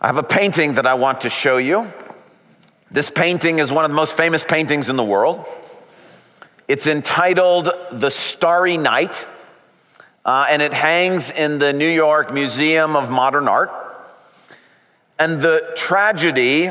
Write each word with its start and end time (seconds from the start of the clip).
I 0.00 0.06
have 0.06 0.16
a 0.16 0.22
painting 0.22 0.74
that 0.74 0.86
I 0.86 0.94
want 0.94 1.22
to 1.22 1.30
show 1.30 1.56
you. 1.56 1.92
This 2.88 3.10
painting 3.10 3.58
is 3.58 3.72
one 3.72 3.84
of 3.84 3.90
the 3.90 3.96
most 3.96 4.16
famous 4.16 4.44
paintings 4.44 4.88
in 4.88 4.94
the 4.94 5.02
world. 5.02 5.44
It's 6.68 6.86
entitled 6.86 7.68
The 7.90 8.08
Starry 8.08 8.76
Night, 8.76 9.26
uh, 10.24 10.46
and 10.48 10.62
it 10.62 10.72
hangs 10.72 11.32
in 11.32 11.58
the 11.58 11.72
New 11.72 11.88
York 11.88 12.32
Museum 12.32 12.94
of 12.94 13.10
Modern 13.10 13.48
Art. 13.48 13.72
And 15.18 15.42
the 15.42 15.72
tragedy 15.74 16.70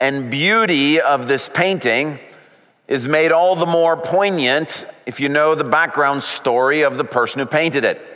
and 0.00 0.30
beauty 0.30 1.02
of 1.02 1.28
this 1.28 1.50
painting 1.50 2.18
is 2.88 3.06
made 3.06 3.30
all 3.30 3.56
the 3.56 3.66
more 3.66 3.94
poignant 3.94 4.86
if 5.04 5.20
you 5.20 5.28
know 5.28 5.54
the 5.54 5.64
background 5.64 6.22
story 6.22 6.80
of 6.80 6.96
the 6.96 7.04
person 7.04 7.40
who 7.40 7.46
painted 7.46 7.84
it. 7.84 8.13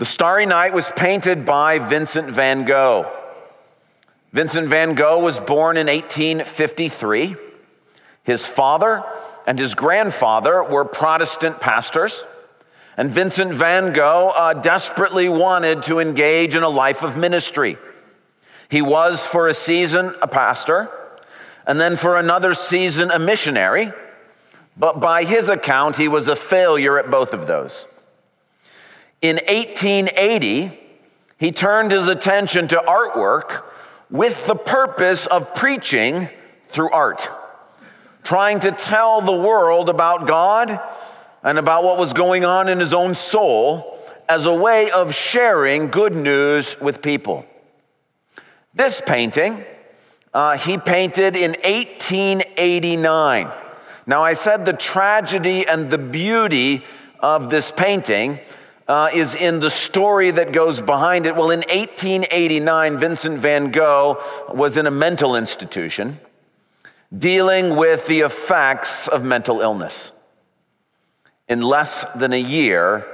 The 0.00 0.06
Starry 0.06 0.46
Night 0.46 0.72
was 0.72 0.90
painted 0.96 1.44
by 1.44 1.78
Vincent 1.78 2.30
van 2.30 2.64
Gogh. 2.64 3.06
Vincent 4.32 4.68
van 4.68 4.94
Gogh 4.94 5.18
was 5.18 5.38
born 5.38 5.76
in 5.76 5.88
1853. 5.88 7.36
His 8.22 8.46
father 8.46 9.04
and 9.46 9.58
his 9.58 9.74
grandfather 9.74 10.62
were 10.62 10.86
Protestant 10.86 11.60
pastors, 11.60 12.24
and 12.96 13.10
Vincent 13.10 13.52
van 13.52 13.92
Gogh 13.92 14.32
uh, 14.34 14.54
desperately 14.54 15.28
wanted 15.28 15.82
to 15.82 15.98
engage 15.98 16.54
in 16.54 16.62
a 16.62 16.70
life 16.70 17.02
of 17.02 17.18
ministry. 17.18 17.76
He 18.70 18.80
was, 18.80 19.26
for 19.26 19.48
a 19.48 19.54
season, 19.54 20.14
a 20.22 20.26
pastor, 20.26 20.88
and 21.66 21.78
then 21.78 21.98
for 21.98 22.16
another 22.16 22.54
season, 22.54 23.10
a 23.10 23.18
missionary, 23.18 23.92
but 24.78 24.98
by 24.98 25.24
his 25.24 25.50
account, 25.50 25.96
he 25.96 26.08
was 26.08 26.26
a 26.26 26.36
failure 26.36 26.98
at 26.98 27.10
both 27.10 27.34
of 27.34 27.46
those. 27.46 27.86
In 29.22 29.36
1880, 29.36 30.78
he 31.38 31.52
turned 31.52 31.90
his 31.90 32.08
attention 32.08 32.68
to 32.68 32.76
artwork 32.76 33.62
with 34.10 34.46
the 34.46 34.54
purpose 34.54 35.26
of 35.26 35.54
preaching 35.54 36.28
through 36.68 36.90
art, 36.90 37.28
trying 38.22 38.60
to 38.60 38.72
tell 38.72 39.20
the 39.20 39.32
world 39.32 39.90
about 39.90 40.26
God 40.26 40.80
and 41.42 41.58
about 41.58 41.84
what 41.84 41.98
was 41.98 42.12
going 42.12 42.44
on 42.44 42.68
in 42.68 42.80
his 42.80 42.94
own 42.94 43.14
soul 43.14 43.98
as 44.28 44.46
a 44.46 44.54
way 44.54 44.90
of 44.90 45.14
sharing 45.14 45.88
good 45.88 46.14
news 46.14 46.80
with 46.80 47.02
people. 47.02 47.44
This 48.74 49.02
painting, 49.04 49.64
uh, 50.32 50.56
he 50.56 50.78
painted 50.78 51.36
in 51.36 51.50
1889. 51.62 53.50
Now, 54.06 54.22
I 54.22 54.32
said 54.34 54.64
the 54.64 54.72
tragedy 54.72 55.66
and 55.66 55.90
the 55.90 55.98
beauty 55.98 56.84
of 57.18 57.50
this 57.50 57.70
painting 57.70 58.40
uh, 58.90 59.08
is 59.14 59.36
in 59.36 59.60
the 59.60 59.70
story 59.70 60.32
that 60.32 60.50
goes 60.50 60.80
behind 60.80 61.24
it. 61.24 61.36
Well, 61.36 61.52
in 61.52 61.60
1889, 61.60 62.98
Vincent 62.98 63.38
van 63.38 63.70
Gogh 63.70 64.20
was 64.52 64.76
in 64.76 64.84
a 64.84 64.90
mental 64.90 65.36
institution 65.36 66.18
dealing 67.16 67.76
with 67.76 68.08
the 68.08 68.22
effects 68.22 69.06
of 69.06 69.22
mental 69.22 69.60
illness. 69.60 70.10
In 71.48 71.60
less 71.60 72.04
than 72.16 72.32
a 72.32 72.40
year, 72.40 73.06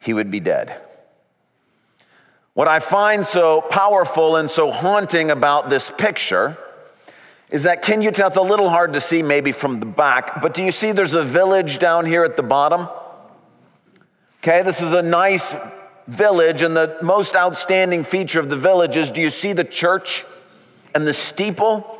he 0.00 0.12
would 0.12 0.28
be 0.28 0.40
dead. 0.40 0.80
What 2.54 2.66
I 2.66 2.80
find 2.80 3.24
so 3.24 3.60
powerful 3.60 4.34
and 4.34 4.50
so 4.50 4.72
haunting 4.72 5.30
about 5.30 5.70
this 5.70 5.92
picture 5.98 6.58
is 7.48 7.62
that, 7.62 7.82
can 7.82 8.02
you 8.02 8.10
tell? 8.10 8.26
It's 8.26 8.36
a 8.36 8.42
little 8.42 8.68
hard 8.68 8.94
to 8.94 9.00
see 9.00 9.22
maybe 9.22 9.52
from 9.52 9.78
the 9.78 9.86
back, 9.86 10.42
but 10.42 10.52
do 10.52 10.64
you 10.64 10.72
see 10.72 10.90
there's 10.90 11.14
a 11.14 11.22
village 11.22 11.78
down 11.78 12.06
here 12.06 12.24
at 12.24 12.36
the 12.36 12.42
bottom? 12.42 12.88
Okay, 14.42 14.62
this 14.62 14.80
is 14.80 14.94
a 14.94 15.02
nice 15.02 15.54
village, 16.06 16.62
and 16.62 16.74
the 16.74 16.96
most 17.02 17.36
outstanding 17.36 18.04
feature 18.04 18.40
of 18.40 18.48
the 18.48 18.56
village 18.56 18.96
is 18.96 19.10
do 19.10 19.20
you 19.20 19.28
see 19.28 19.52
the 19.52 19.64
church 19.64 20.24
and 20.94 21.06
the 21.06 21.12
steeple? 21.12 21.98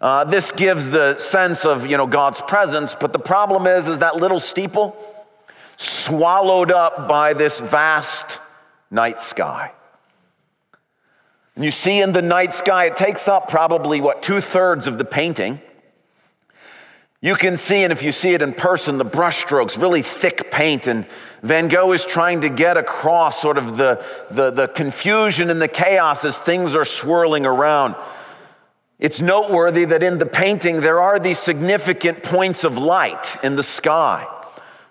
Uh, 0.00 0.24
this 0.24 0.50
gives 0.50 0.88
the 0.88 1.18
sense 1.18 1.66
of 1.66 1.86
you 1.86 1.98
know 1.98 2.06
God's 2.06 2.40
presence, 2.40 2.94
but 2.94 3.12
the 3.12 3.18
problem 3.18 3.66
is 3.66 3.86
is 3.86 3.98
that 3.98 4.16
little 4.16 4.40
steeple 4.40 4.96
swallowed 5.76 6.72
up 6.72 7.06
by 7.06 7.34
this 7.34 7.60
vast 7.60 8.38
night 8.90 9.20
sky. 9.20 9.72
And 11.54 11.66
you 11.66 11.70
see 11.70 12.00
in 12.00 12.12
the 12.12 12.22
night 12.22 12.54
sky, 12.54 12.86
it 12.86 12.96
takes 12.96 13.28
up 13.28 13.48
probably 13.48 14.00
what 14.00 14.22
two 14.22 14.40
thirds 14.40 14.86
of 14.86 14.96
the 14.96 15.04
painting. 15.04 15.60
You 17.26 17.34
can 17.34 17.56
see, 17.56 17.82
and 17.82 17.92
if 17.92 18.04
you 18.04 18.12
see 18.12 18.34
it 18.34 18.42
in 18.42 18.52
person, 18.52 18.98
the 18.98 19.04
brushstrokes, 19.04 19.82
really 19.82 20.02
thick 20.02 20.52
paint. 20.52 20.86
And 20.86 21.06
Van 21.42 21.66
Gogh 21.66 21.90
is 21.90 22.04
trying 22.04 22.42
to 22.42 22.48
get 22.48 22.76
across 22.76 23.42
sort 23.42 23.58
of 23.58 23.76
the, 23.76 24.00
the, 24.30 24.52
the 24.52 24.68
confusion 24.68 25.50
and 25.50 25.60
the 25.60 25.66
chaos 25.66 26.24
as 26.24 26.38
things 26.38 26.76
are 26.76 26.84
swirling 26.84 27.44
around. 27.44 27.96
It's 29.00 29.20
noteworthy 29.20 29.84
that 29.86 30.04
in 30.04 30.18
the 30.18 30.26
painting, 30.26 30.82
there 30.82 31.00
are 31.00 31.18
these 31.18 31.40
significant 31.40 32.22
points 32.22 32.62
of 32.62 32.78
light 32.78 33.42
in 33.42 33.56
the 33.56 33.64
sky. 33.64 34.24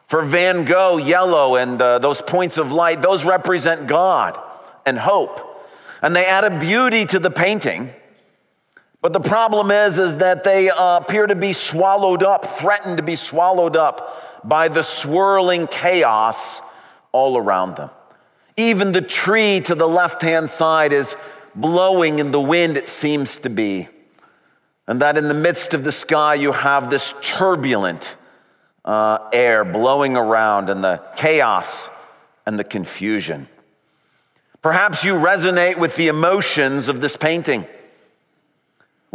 For 0.08 0.22
Van 0.22 0.66
Gogh, 0.66 0.98
yellow 0.98 1.56
and 1.56 1.82
uh, 1.82 2.00
those 2.00 2.22
points 2.22 2.58
of 2.58 2.70
light, 2.70 3.02
those 3.02 3.24
represent 3.24 3.88
God 3.88 4.38
and 4.86 5.00
hope. 5.00 5.40
And 6.02 6.14
they 6.14 6.26
add 6.26 6.44
a 6.44 6.60
beauty 6.60 7.06
to 7.06 7.18
the 7.18 7.32
painting 7.32 7.94
but 9.06 9.14
the 9.14 9.20
problem 9.20 9.70
is, 9.70 10.00
is 10.00 10.16
that 10.16 10.44
they 10.44 10.68
uh, 10.68 10.98
appear 10.98 11.28
to 11.28 11.36
be 11.36 11.54
swallowed 11.54 12.24
up, 12.24 12.44
threatened 12.44 12.98
to 12.98 13.04
be 13.04 13.14
swallowed 13.14 13.78
up 13.78 14.42
by 14.44 14.68
the 14.68 14.82
swirling 14.82 15.68
chaos 15.68 16.60
all 17.12 17.38
around 17.38 17.76
them. 17.76 17.92
Even 18.58 18.94
the 18.94 19.04
tree 19.04 19.62
to 19.62 19.76
the 19.76 19.88
left 19.88 20.24
hand 20.24 20.50
side 20.50 20.92
is 20.92 21.16
blowing 21.54 22.18
in 22.18 22.32
the 22.32 22.42
wind, 22.42 22.78
it 22.78 22.88
seems 22.88 23.38
to 23.38 23.50
be. 23.52 23.88
And 24.88 25.00
that 25.04 25.20
in 25.20 25.28
the 25.28 25.36
midst 25.36 25.76
of 25.76 25.84
the 25.84 25.92
sky, 25.92 26.34
you 26.34 26.52
have 26.52 26.90
this 26.90 27.14
turbulent 27.22 28.16
uh, 28.86 29.20
air 29.32 29.64
blowing 29.64 30.18
around 30.18 30.68
and 30.68 30.84
the 30.84 31.00
chaos 31.16 31.92
and 32.48 32.58
the 32.58 32.64
confusion. 32.64 33.50
Perhaps 34.64 35.04
you 35.04 35.14
resonate 35.14 35.78
with 35.78 35.96
the 35.96 36.08
emotions 36.08 36.90
of 36.90 37.02
this 37.02 37.16
painting. 37.16 37.68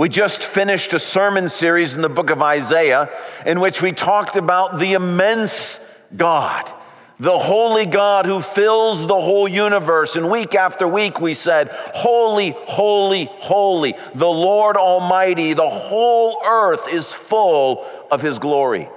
We 0.00 0.09
just 0.09 0.43
finished 0.43 0.94
a 0.94 0.99
sermon 0.99 1.50
series 1.50 1.93
in 1.93 2.00
the 2.00 2.09
book 2.09 2.31
of 2.31 2.41
Isaiah 2.41 3.11
in 3.44 3.61
which 3.61 3.83
we 3.83 3.93
talked 3.93 4.37
about 4.37 4.78
the 4.78 4.94
immense 4.94 5.78
God, 6.16 6.72
the 7.19 7.38
holy 7.38 7.84
God 7.84 8.25
who 8.25 8.41
fills 8.41 9.06
the 9.06 9.21
whole 9.21 9.47
universe. 9.47 10.16
And 10.16 10.31
week 10.31 10.55
after 10.55 10.89
week 10.89 11.21
we 11.21 11.34
said, 11.34 11.69
Holy, 11.93 12.56
holy, 12.65 13.27
holy, 13.41 13.94
the 14.15 14.27
Lord 14.27 14.78
Almighty, 14.78 15.53
the 15.53 15.69
whole 15.69 16.41
earth 16.47 16.89
is 16.89 17.12
full 17.12 17.84
of 18.10 18.22
His 18.22 18.39
glory. 18.39 18.89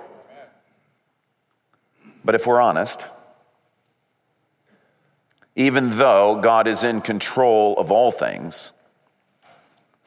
But 2.23 2.33
if 2.33 2.47
we're 2.47 2.61
honest, 2.61 3.03
even 5.57 5.97
though 5.97 6.39
God 6.41 6.65
is 6.65 6.81
in 6.81 7.01
control 7.01 7.77
of 7.77 7.91
all 7.91 8.13
things, 8.13 8.71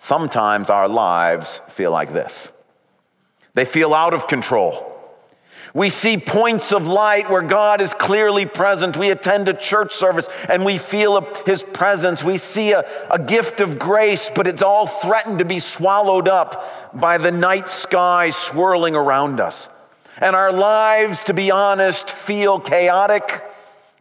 Sometimes 0.06 0.70
our 0.70 0.86
lives 0.86 1.60
feel 1.66 1.90
like 1.90 2.12
this 2.12 2.48
they 3.54 3.64
feel 3.64 3.92
out 3.92 4.14
of 4.14 4.28
control. 4.28 4.92
We 5.74 5.88
see 5.88 6.16
points 6.16 6.72
of 6.72 6.86
light 6.86 7.28
where 7.28 7.42
God 7.42 7.80
is 7.80 7.92
clearly 7.92 8.46
present. 8.46 8.96
We 8.96 9.10
attend 9.10 9.48
a 9.48 9.52
church 9.52 9.92
service 9.92 10.28
and 10.48 10.64
we 10.64 10.78
feel 10.78 11.20
His 11.44 11.64
presence. 11.64 12.22
We 12.22 12.36
see 12.36 12.70
a, 12.70 12.84
a 13.10 13.18
gift 13.18 13.58
of 13.58 13.80
grace, 13.80 14.30
but 14.32 14.46
it's 14.46 14.62
all 14.62 14.86
threatened 14.86 15.40
to 15.40 15.44
be 15.44 15.58
swallowed 15.58 16.28
up 16.28 16.94
by 16.94 17.18
the 17.18 17.32
night 17.32 17.68
sky 17.68 18.30
swirling 18.30 18.94
around 18.94 19.40
us. 19.40 19.68
And 20.18 20.36
our 20.36 20.52
lives, 20.52 21.24
to 21.24 21.34
be 21.34 21.50
honest, 21.50 22.12
feel 22.12 22.60
chaotic 22.60 23.42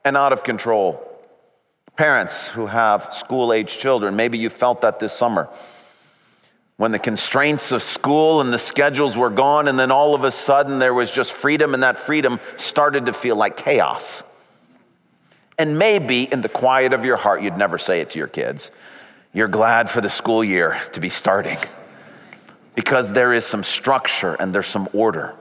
and 0.04 0.16
out 0.16 0.34
of 0.34 0.44
control. 0.44 1.02
Parents 1.96 2.48
who 2.50 2.68
have 2.68 3.12
school 3.12 3.52
age 3.52 3.80
children, 3.80 4.16
maybe 4.16 4.38
you 4.38 4.52
felt 4.52 4.82
that 4.82 5.00
this 5.00 5.12
summer 5.14 5.50
when 6.78 6.92
the 6.92 7.00
constraints 7.00 7.72
of 7.72 7.82
school 7.82 8.42
and 8.42 8.54
the 8.54 8.60
schedules 8.60 9.16
were 9.16 9.30
gone, 9.30 9.68
and 9.68 9.80
then 9.80 9.92
all 9.92 10.14
of 10.14 10.24
a 10.24 10.32
sudden 10.32 10.80
there 10.80 10.94
was 10.94 11.10
just 11.10 11.32
freedom, 11.32 11.74
and 11.74 11.84
that 11.84 11.98
freedom 11.98 12.40
started 12.58 13.06
to 13.06 13.14
feel 13.14 13.36
like 13.36 13.56
chaos. 13.56 14.24
And 15.58 15.80
maybe 15.80 16.24
in 16.24 16.42
the 16.42 16.50
quiet 16.50 16.92
of 16.92 17.06
your 17.06 17.16
heart, 17.16 17.42
you'd 17.42 17.58
never 17.58 17.78
say 17.78 18.02
it 18.02 18.10
to 18.12 18.20
your 18.20 18.28
kids. 18.28 18.72
You're 19.32 19.48
glad 19.48 19.90
for 19.90 20.02
the 20.02 20.10
school 20.10 20.44
year 20.44 20.78
to 20.92 21.00
be 21.00 21.10
starting 21.10 21.58
because 22.74 23.14
there 23.14 23.34
is 23.34 23.46
some 23.46 23.64
structure 23.64 24.36
and 24.36 24.54
there's 24.54 24.68
some 24.68 24.90
order. 24.92 25.34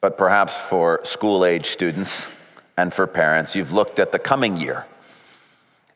But 0.00 0.16
perhaps 0.16 0.56
for 0.56 1.00
school 1.04 1.44
age 1.44 1.66
students 1.66 2.28
and 2.76 2.92
for 2.92 3.08
parents, 3.08 3.56
you've 3.56 3.72
looked 3.72 3.98
at 3.98 4.12
the 4.12 4.18
coming 4.20 4.56
year 4.56 4.84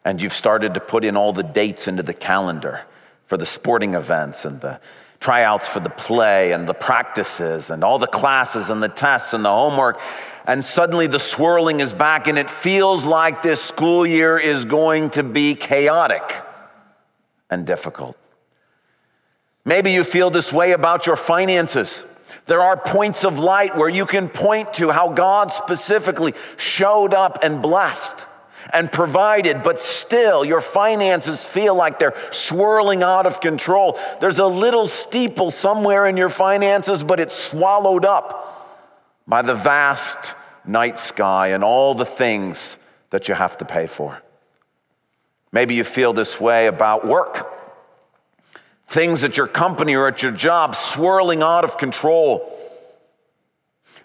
and 0.06 0.22
you've 0.22 0.32
started 0.32 0.74
to 0.74 0.80
put 0.80 1.04
in 1.04 1.16
all 1.16 1.32
the 1.32 1.42
dates 1.42 1.88
into 1.88 2.00
the 2.00 2.14
calendar 2.14 2.84
for 3.26 3.36
the 3.36 3.44
sporting 3.44 3.94
events 3.94 4.44
and 4.44 4.60
the 4.60 4.78
tryouts 5.18 5.66
for 5.66 5.80
the 5.80 5.90
play 5.90 6.52
and 6.52 6.68
the 6.68 6.74
practices 6.74 7.70
and 7.70 7.82
all 7.82 7.98
the 7.98 8.06
classes 8.06 8.70
and 8.70 8.80
the 8.80 8.88
tests 8.88 9.34
and 9.34 9.44
the 9.44 9.50
homework. 9.50 10.00
and 10.46 10.64
suddenly 10.64 11.08
the 11.08 11.18
swirling 11.18 11.80
is 11.80 11.92
back, 11.92 12.28
and 12.28 12.38
it 12.38 12.48
feels 12.48 13.04
like 13.04 13.42
this 13.42 13.60
school 13.60 14.06
year 14.06 14.38
is 14.38 14.64
going 14.64 15.10
to 15.10 15.24
be 15.24 15.56
chaotic 15.56 16.36
and 17.50 17.66
difficult. 17.66 18.16
Maybe 19.64 19.90
you 19.90 20.04
feel 20.04 20.30
this 20.30 20.52
way 20.52 20.70
about 20.70 21.08
your 21.08 21.16
finances. 21.16 22.04
There 22.46 22.62
are 22.62 22.76
points 22.76 23.24
of 23.24 23.40
light 23.40 23.76
where 23.76 23.88
you 23.88 24.06
can 24.06 24.28
point 24.28 24.74
to 24.74 24.90
how 24.90 25.12
God 25.14 25.50
specifically 25.50 26.32
showed 26.56 27.12
up 27.12 27.40
and 27.42 27.60
blessed 27.60 28.25
and 28.72 28.90
provided, 28.90 29.62
but 29.62 29.80
still 29.80 30.44
your 30.44 30.60
finances 30.60 31.44
feel 31.44 31.74
like 31.74 31.98
they're 31.98 32.16
swirling 32.30 33.02
out 33.02 33.26
of 33.26 33.40
control. 33.40 33.98
There's 34.20 34.38
a 34.38 34.46
little 34.46 34.86
steeple 34.86 35.50
somewhere 35.50 36.06
in 36.06 36.16
your 36.16 36.28
finances, 36.28 37.02
but 37.02 37.20
it's 37.20 37.36
swallowed 37.36 38.04
up 38.04 38.42
by 39.26 39.42
the 39.42 39.54
vast 39.54 40.34
night 40.64 40.98
sky 40.98 41.48
and 41.48 41.62
all 41.62 41.94
the 41.94 42.04
things 42.04 42.76
that 43.10 43.28
you 43.28 43.34
have 43.34 43.58
to 43.58 43.64
pay 43.64 43.86
for. 43.86 44.20
Maybe 45.52 45.74
you 45.74 45.84
feel 45.84 46.12
this 46.12 46.40
way 46.40 46.66
about 46.66 47.06
work. 47.06 47.52
Things 48.88 49.24
at 49.24 49.36
your 49.36 49.46
company 49.46 49.94
or 49.94 50.08
at 50.08 50.22
your 50.22 50.32
job 50.32 50.76
swirling 50.76 51.42
out 51.42 51.64
of 51.64 51.78
control. 51.78 52.52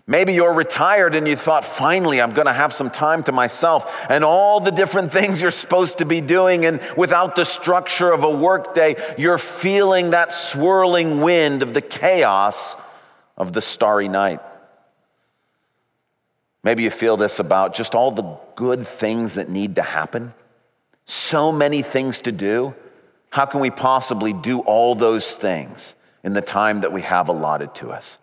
Maybe 0.07 0.33
you're 0.33 0.53
retired 0.53 1.15
and 1.15 1.27
you 1.27 1.35
thought, 1.35 1.63
finally, 1.63 2.19
I'm 2.19 2.31
going 2.31 2.47
to 2.47 2.53
have 2.53 2.73
some 2.73 2.89
time 2.89 3.23
to 3.23 3.31
myself, 3.31 3.89
and 4.09 4.23
all 4.23 4.59
the 4.59 4.71
different 4.71 5.11
things 5.13 5.41
you're 5.41 5.51
supposed 5.51 5.99
to 5.99 6.05
be 6.05 6.21
doing, 6.21 6.65
and 6.65 6.81
without 6.97 7.35
the 7.35 7.45
structure 7.45 8.11
of 8.11 8.23
a 8.23 8.29
workday, 8.29 8.95
you're 9.17 9.37
feeling 9.37 10.11
that 10.11 10.33
swirling 10.33 11.21
wind 11.21 11.63
of 11.63 11.73
the 11.73 11.81
chaos 11.81 12.75
of 13.37 13.53
the 13.53 13.61
starry 13.61 14.07
night. 14.07 14.39
Maybe 16.63 16.83
you 16.83 16.91
feel 16.91 17.17
this 17.17 17.39
about 17.39 17.73
just 17.73 17.95
all 17.95 18.11
the 18.11 18.37
good 18.55 18.85
things 18.85 19.35
that 19.35 19.49
need 19.49 19.77
to 19.77 19.81
happen. 19.81 20.33
So 21.05 21.51
many 21.51 21.81
things 21.81 22.21
to 22.21 22.31
do. 22.31 22.75
How 23.31 23.45
can 23.45 23.61
we 23.61 23.71
possibly 23.71 24.33
do 24.33 24.59
all 24.59 24.93
those 24.93 25.31
things 25.31 25.95
in 26.23 26.33
the 26.33 26.41
time 26.41 26.81
that 26.81 26.91
we 26.91 27.01
have 27.01 27.29
allotted 27.29 27.73
to 27.75 27.91
us? 27.91 28.17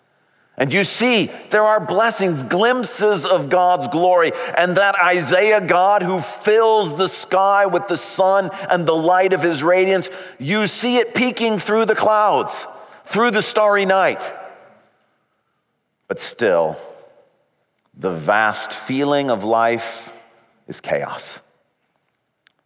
And 0.58 0.74
you 0.74 0.82
see, 0.82 1.30
there 1.50 1.62
are 1.62 1.78
blessings, 1.78 2.42
glimpses 2.42 3.24
of 3.24 3.48
God's 3.48 3.86
glory, 3.86 4.32
and 4.56 4.76
that 4.76 4.98
Isaiah 5.00 5.60
God 5.60 6.02
who 6.02 6.20
fills 6.20 6.96
the 6.96 7.08
sky 7.08 7.66
with 7.66 7.86
the 7.86 7.96
sun 7.96 8.50
and 8.68 8.84
the 8.84 8.94
light 8.94 9.32
of 9.32 9.40
his 9.40 9.62
radiance, 9.62 10.10
you 10.38 10.66
see 10.66 10.96
it 10.96 11.14
peeking 11.14 11.60
through 11.60 11.84
the 11.84 11.94
clouds, 11.94 12.66
through 13.06 13.30
the 13.30 13.40
starry 13.40 13.86
night. 13.86 14.20
But 16.08 16.20
still, 16.20 16.76
the 17.96 18.10
vast 18.10 18.72
feeling 18.72 19.30
of 19.30 19.44
life 19.44 20.12
is 20.66 20.80
chaos, 20.80 21.38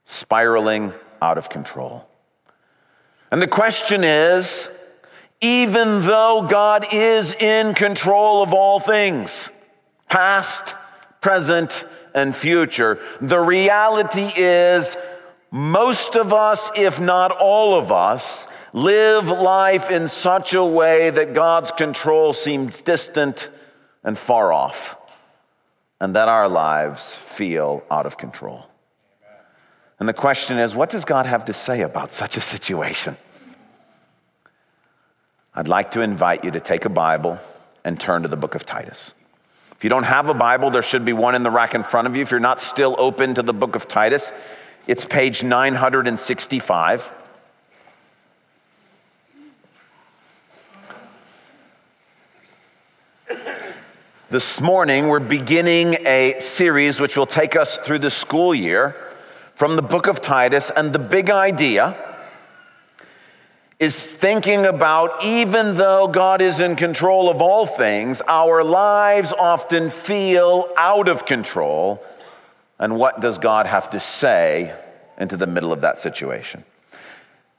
spiraling 0.06 0.94
out 1.21 1.37
of 1.37 1.50
control. 1.50 2.09
And 3.31 3.43
the 3.43 3.47
question 3.47 4.03
is 4.03 4.69
even 5.43 6.03
though 6.03 6.47
God 6.49 6.94
is 6.94 7.35
in 7.35 7.75
control 7.75 8.43
of 8.43 8.55
all 8.55 8.79
things, 8.79 9.50
past, 10.09 10.75
present, 11.21 11.85
and 12.15 12.35
future, 12.35 13.00
the 13.21 13.41
reality 13.41 14.31
is 14.37 14.97
most 15.50 16.15
of 16.15 16.33
us, 16.33 16.71
if 16.77 17.00
not 17.00 17.33
all 17.33 17.77
of 17.77 17.91
us, 17.91 18.47
live 18.73 19.27
life 19.27 19.91
in 19.91 20.06
such 20.09 20.55
a 20.55 20.65
way 20.65 21.11
that 21.11 21.35
God's 21.35 21.73
control 21.73 22.33
seems 22.33 22.81
distant 22.81 23.50
and 24.05 24.17
far 24.17 24.53
off 24.53 24.97
and 26.00 26.17
that 26.17 26.29
our 26.29 26.49
lives 26.49 27.15
feel 27.15 27.83
out 27.91 28.06
of 28.06 28.17
control. 28.17 28.69
And 29.99 30.09
the 30.09 30.15
question 30.15 30.59
is 30.59 30.75
what 30.75 30.91
does 30.91 31.05
God 31.05 31.27
have 31.27 31.44
to 31.47 31.53
say 31.53 31.83
about 31.83 32.12
such 32.12 32.37
a 32.37 32.41
situation? 32.41 33.17
I'd 35.54 35.69
like 35.69 35.90
to 35.93 36.00
invite 36.00 36.44
you 36.44 36.50
to 36.52 36.60
take 36.60 36.87
a 36.87 36.88
Bible 36.88 37.38
and 37.84 38.00
turn 38.00 38.22
to 38.22 38.28
the 38.28 38.38
book 38.38 38.54
of 38.54 38.64
Titus. 38.64 39.12
If 39.72 39.84
you 39.84 39.90
don't 39.90 40.04
have 40.04 40.31
a 40.31 40.34
Bible, 40.34 40.70
there 40.70 40.82
should 40.82 41.04
be 41.04 41.12
one 41.12 41.34
in 41.34 41.43
the 41.43 41.50
rack 41.50 41.75
in 41.75 41.82
front 41.82 42.06
of 42.06 42.16
you. 42.16 42.22
If 42.22 42.31
you're 42.31 42.40
not 42.40 42.60
still 42.60 42.96
open 42.99 43.34
to 43.34 43.43
the 43.43 43.52
book 43.52 43.75
of 43.75 43.87
Titus, 43.87 44.32
it's 44.87 45.04
page 45.04 45.44
965. 45.44 47.10
This 54.31 54.60
morning, 54.62 55.08
we're 55.08 55.20
beginning 55.20 55.96
a 56.06 56.37
series 56.40 56.98
which 56.98 57.19
will 57.19 57.26
take 57.26 57.56
us 57.56 57.76
through 57.76 57.98
the 57.98 58.10
school 58.10 58.55
year 58.55 58.96
from 59.55 59.76
the 59.76 59.82
book 59.82 60.06
of 60.06 60.22
Titus. 60.22 60.70
And 60.75 60.94
the 60.94 60.98
big 60.98 61.28
idea 61.28 62.12
is 63.82 64.00
thinking 64.00 64.64
about 64.64 65.25
even 65.25 65.75
though 65.75 66.06
God 66.06 66.40
is 66.40 66.61
in 66.61 66.76
control 66.76 67.29
of 67.29 67.43
all 67.43 67.67
things, 67.67 68.23
our 68.29 68.62
lives 68.62 69.32
often 69.32 69.90
feel 69.90 70.73
out 70.76 71.08
of 71.08 71.26
control. 71.26 72.00
And 72.79 72.96
what 72.96 73.20
does 73.20 73.38
God 73.38 73.67
have 73.67 73.90
to 73.90 73.99
say 73.99 74.73
into 75.19 75.37
the 75.37 75.49
middle 75.49 75.73
of 75.73 75.81
that 75.81 75.99
situation? 75.99 76.62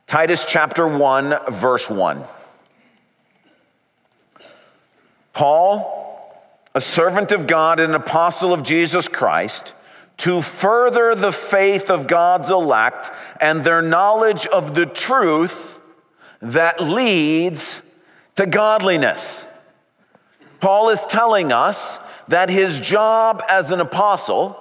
Titus 0.07 0.45
chapter 0.47 0.87
1, 0.87 1.51
verse 1.51 1.89
1. 1.89 2.23
Paul, 5.33 6.39
a 6.73 6.79
servant 6.79 7.33
of 7.33 7.47
God 7.47 7.81
and 7.81 7.93
an 7.93 7.99
apostle 7.99 8.53
of 8.53 8.63
Jesus 8.63 9.09
Christ, 9.09 9.73
to 10.19 10.41
further 10.41 11.15
the 11.15 11.33
faith 11.33 11.91
of 11.91 12.07
God's 12.07 12.49
elect 12.49 13.11
and 13.41 13.65
their 13.65 13.81
knowledge 13.81 14.45
of 14.45 14.73
the 14.73 14.85
truth 14.85 15.72
that 16.43 16.79
leads 16.79 17.81
to 18.35 18.45
godliness. 18.45 19.45
Paul 20.59 20.89
is 20.89 21.03
telling 21.05 21.51
us 21.51 21.97
that 22.27 22.49
his 22.49 22.79
job 22.79 23.43
as 23.49 23.71
an 23.71 23.79
apostle, 23.81 24.59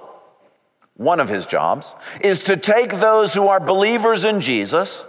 one 0.97 1.19
of 1.19 1.29
his 1.29 1.45
jobs, 1.45 1.93
is 2.21 2.43
to 2.43 2.57
take 2.57 2.99
those 2.99 3.33
who 3.33 3.47
are 3.47 3.59
believers 3.59 4.25
in 4.25 4.41
Jesus 4.41 5.03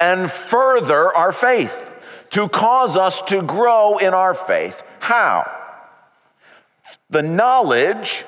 and 0.00 0.30
further 0.30 1.14
our 1.14 1.32
faith, 1.32 1.90
to 2.30 2.48
cause 2.48 2.96
us 2.96 3.20
to 3.22 3.42
grow 3.42 3.98
in 3.98 4.14
our 4.14 4.34
faith. 4.34 4.82
How? 5.00 5.58
the 7.10 7.22
knowledge 7.22 8.24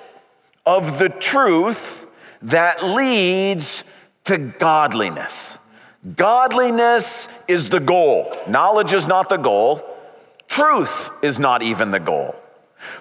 of 0.64 0.98
the 0.98 1.08
truth 1.08 2.06
that 2.42 2.82
leads 2.84 3.84
to 4.24 4.38
godliness. 4.38 5.58
Godliness 6.16 7.28
is 7.46 7.68
the 7.68 7.80
goal. 7.80 8.36
Knowledge 8.48 8.92
is 8.92 9.06
not 9.06 9.28
the 9.28 9.36
goal. 9.36 9.84
Truth 10.48 11.10
is 11.22 11.38
not 11.38 11.62
even 11.62 11.90
the 11.90 12.00
goal. 12.00 12.34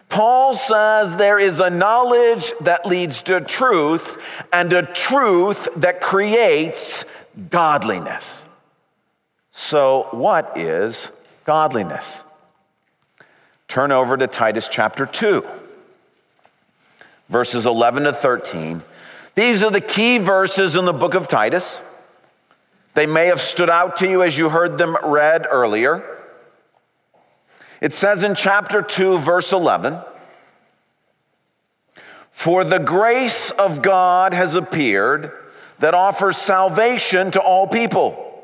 Paul 0.10 0.53
says 0.53 1.15
there 1.15 1.39
is 1.39 1.60
a 1.60 1.70
knowledge 1.70 2.51
that 2.62 2.86
leads 2.86 3.22
to 3.24 3.39
truth 3.39 4.18
and 4.51 4.74
a 4.74 4.84
truth 4.84 5.70
that 5.77 6.01
creates 6.01 7.06
godliness. 7.50 8.41
So, 9.51 10.08
what 10.12 10.58
is 10.58 11.08
godliness? 11.46 12.24
Turn 13.70 13.91
over 13.91 14.18
to 14.18 14.27
Titus 14.27 14.68
chapter 14.70 15.06
2 15.06 15.46
verses 17.29 17.65
11 17.65 18.03
to 18.03 18.13
13. 18.13 18.84
These 19.36 19.63
are 19.63 19.72
the 19.72 19.82
key 19.82 20.18
verses 20.18 20.75
in 20.75 20.86
the 20.86 20.94
book 20.94 21.13
of 21.13 21.27
Titus. 21.27 21.79
They 23.00 23.06
may 23.06 23.27
have 23.27 23.39
stood 23.39 23.70
out 23.70 23.96
to 24.00 24.10
you 24.10 24.24
as 24.24 24.38
you 24.38 24.50
heard 24.50 24.77
them 24.77 24.98
read 25.01 25.48
earlier. 25.50 26.03
It 27.79 27.94
says 27.94 28.24
in 28.24 28.36
chapter 28.36 28.82
2, 28.82 29.20
verse 29.20 29.53
11 29.53 30.01
For 32.29 32.65
the 32.65 32.77
grace 32.77 33.51
of 33.51 33.82
God 33.82 34.34
has 34.34 34.56
appeared 34.56 35.32
that 35.79 35.94
offers 35.94 36.36
salvation 36.36 37.32
to 37.32 37.39
all 37.39 37.68
people. 37.68 38.44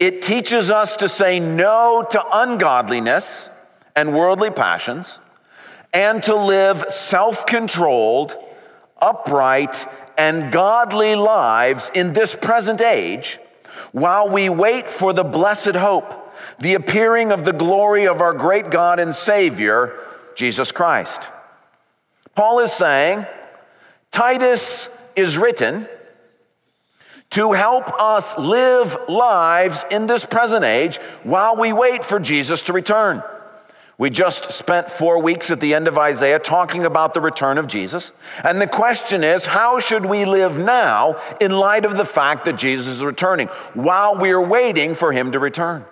It 0.00 0.22
teaches 0.22 0.72
us 0.72 0.96
to 0.96 1.08
say 1.08 1.38
no 1.38 2.04
to 2.10 2.24
ungodliness 2.32 3.48
and 3.94 4.12
worldly 4.12 4.50
passions 4.50 5.20
and 5.92 6.20
to 6.24 6.34
live 6.34 6.86
self 6.90 7.46
controlled, 7.46 8.34
upright, 9.00 9.88
and 10.18 10.50
godly 10.50 11.14
lives 11.14 11.92
in 11.94 12.12
this 12.12 12.34
present 12.34 12.80
age 12.80 13.38
while 13.92 14.28
we 14.28 14.48
wait 14.48 14.88
for 14.88 15.12
the 15.12 15.24
blessed 15.24 15.74
hope, 15.74 16.34
the 16.58 16.74
appearing 16.74 17.32
of 17.32 17.44
the 17.44 17.52
glory 17.52 18.06
of 18.06 18.20
our 18.20 18.32
great 18.32 18.70
God 18.70 18.98
and 18.98 19.14
Savior, 19.14 19.98
Jesus 20.34 20.72
Christ. 20.72 21.28
Paul 22.34 22.60
is 22.60 22.72
saying, 22.72 23.26
Titus 24.10 24.88
is 25.16 25.36
written 25.36 25.88
to 27.30 27.52
help 27.52 27.90
us 28.00 28.36
live 28.38 28.96
lives 29.08 29.84
in 29.90 30.06
this 30.06 30.24
present 30.24 30.64
age 30.64 30.98
while 31.22 31.56
we 31.56 31.72
wait 31.72 32.04
for 32.04 32.20
Jesus 32.20 32.62
to 32.64 32.72
return. 32.72 33.22
We 34.02 34.10
just 34.10 34.50
spent 34.50 34.90
four 34.90 35.22
weeks 35.22 35.48
at 35.52 35.60
the 35.60 35.74
end 35.74 35.86
of 35.86 35.96
Isaiah 35.96 36.40
talking 36.40 36.84
about 36.84 37.14
the 37.14 37.20
return 37.20 37.56
of 37.56 37.68
Jesus. 37.68 38.10
And 38.42 38.60
the 38.60 38.66
question 38.66 39.22
is, 39.22 39.46
how 39.46 39.78
should 39.78 40.04
we 40.04 40.24
live 40.24 40.58
now 40.58 41.22
in 41.40 41.52
light 41.52 41.84
of 41.84 41.96
the 41.96 42.04
fact 42.04 42.44
that 42.46 42.56
Jesus 42.56 42.88
is 42.88 43.04
returning 43.04 43.46
while 43.74 44.16
we're 44.16 44.44
waiting 44.44 44.96
for 44.96 45.12
him 45.12 45.30
to 45.30 45.38
return? 45.38 45.84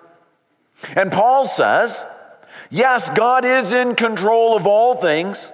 And 0.93 1.09
Paul 1.09 1.45
says, 1.45 2.03
yes, 2.69 3.09
God 3.11 3.45
is 3.45 3.71
in 3.71 3.95
control 3.95 4.57
of 4.57 4.67
all 4.67 4.95
things 4.95 5.49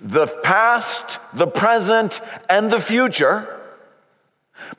the 0.00 0.28
past, 0.44 1.18
the 1.34 1.48
present, 1.48 2.20
and 2.48 2.70
the 2.70 2.80
future. 2.80 3.59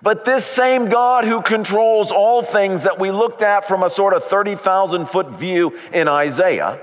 But 0.01 0.25
this 0.25 0.45
same 0.45 0.89
God 0.89 1.25
who 1.25 1.41
controls 1.41 2.11
all 2.11 2.43
things 2.43 2.83
that 2.83 2.99
we 2.99 3.11
looked 3.11 3.43
at 3.43 3.67
from 3.67 3.83
a 3.83 3.89
sort 3.89 4.13
of 4.13 4.23
30,000 4.23 5.07
foot 5.07 5.29
view 5.31 5.77
in 5.93 6.07
Isaiah 6.07 6.79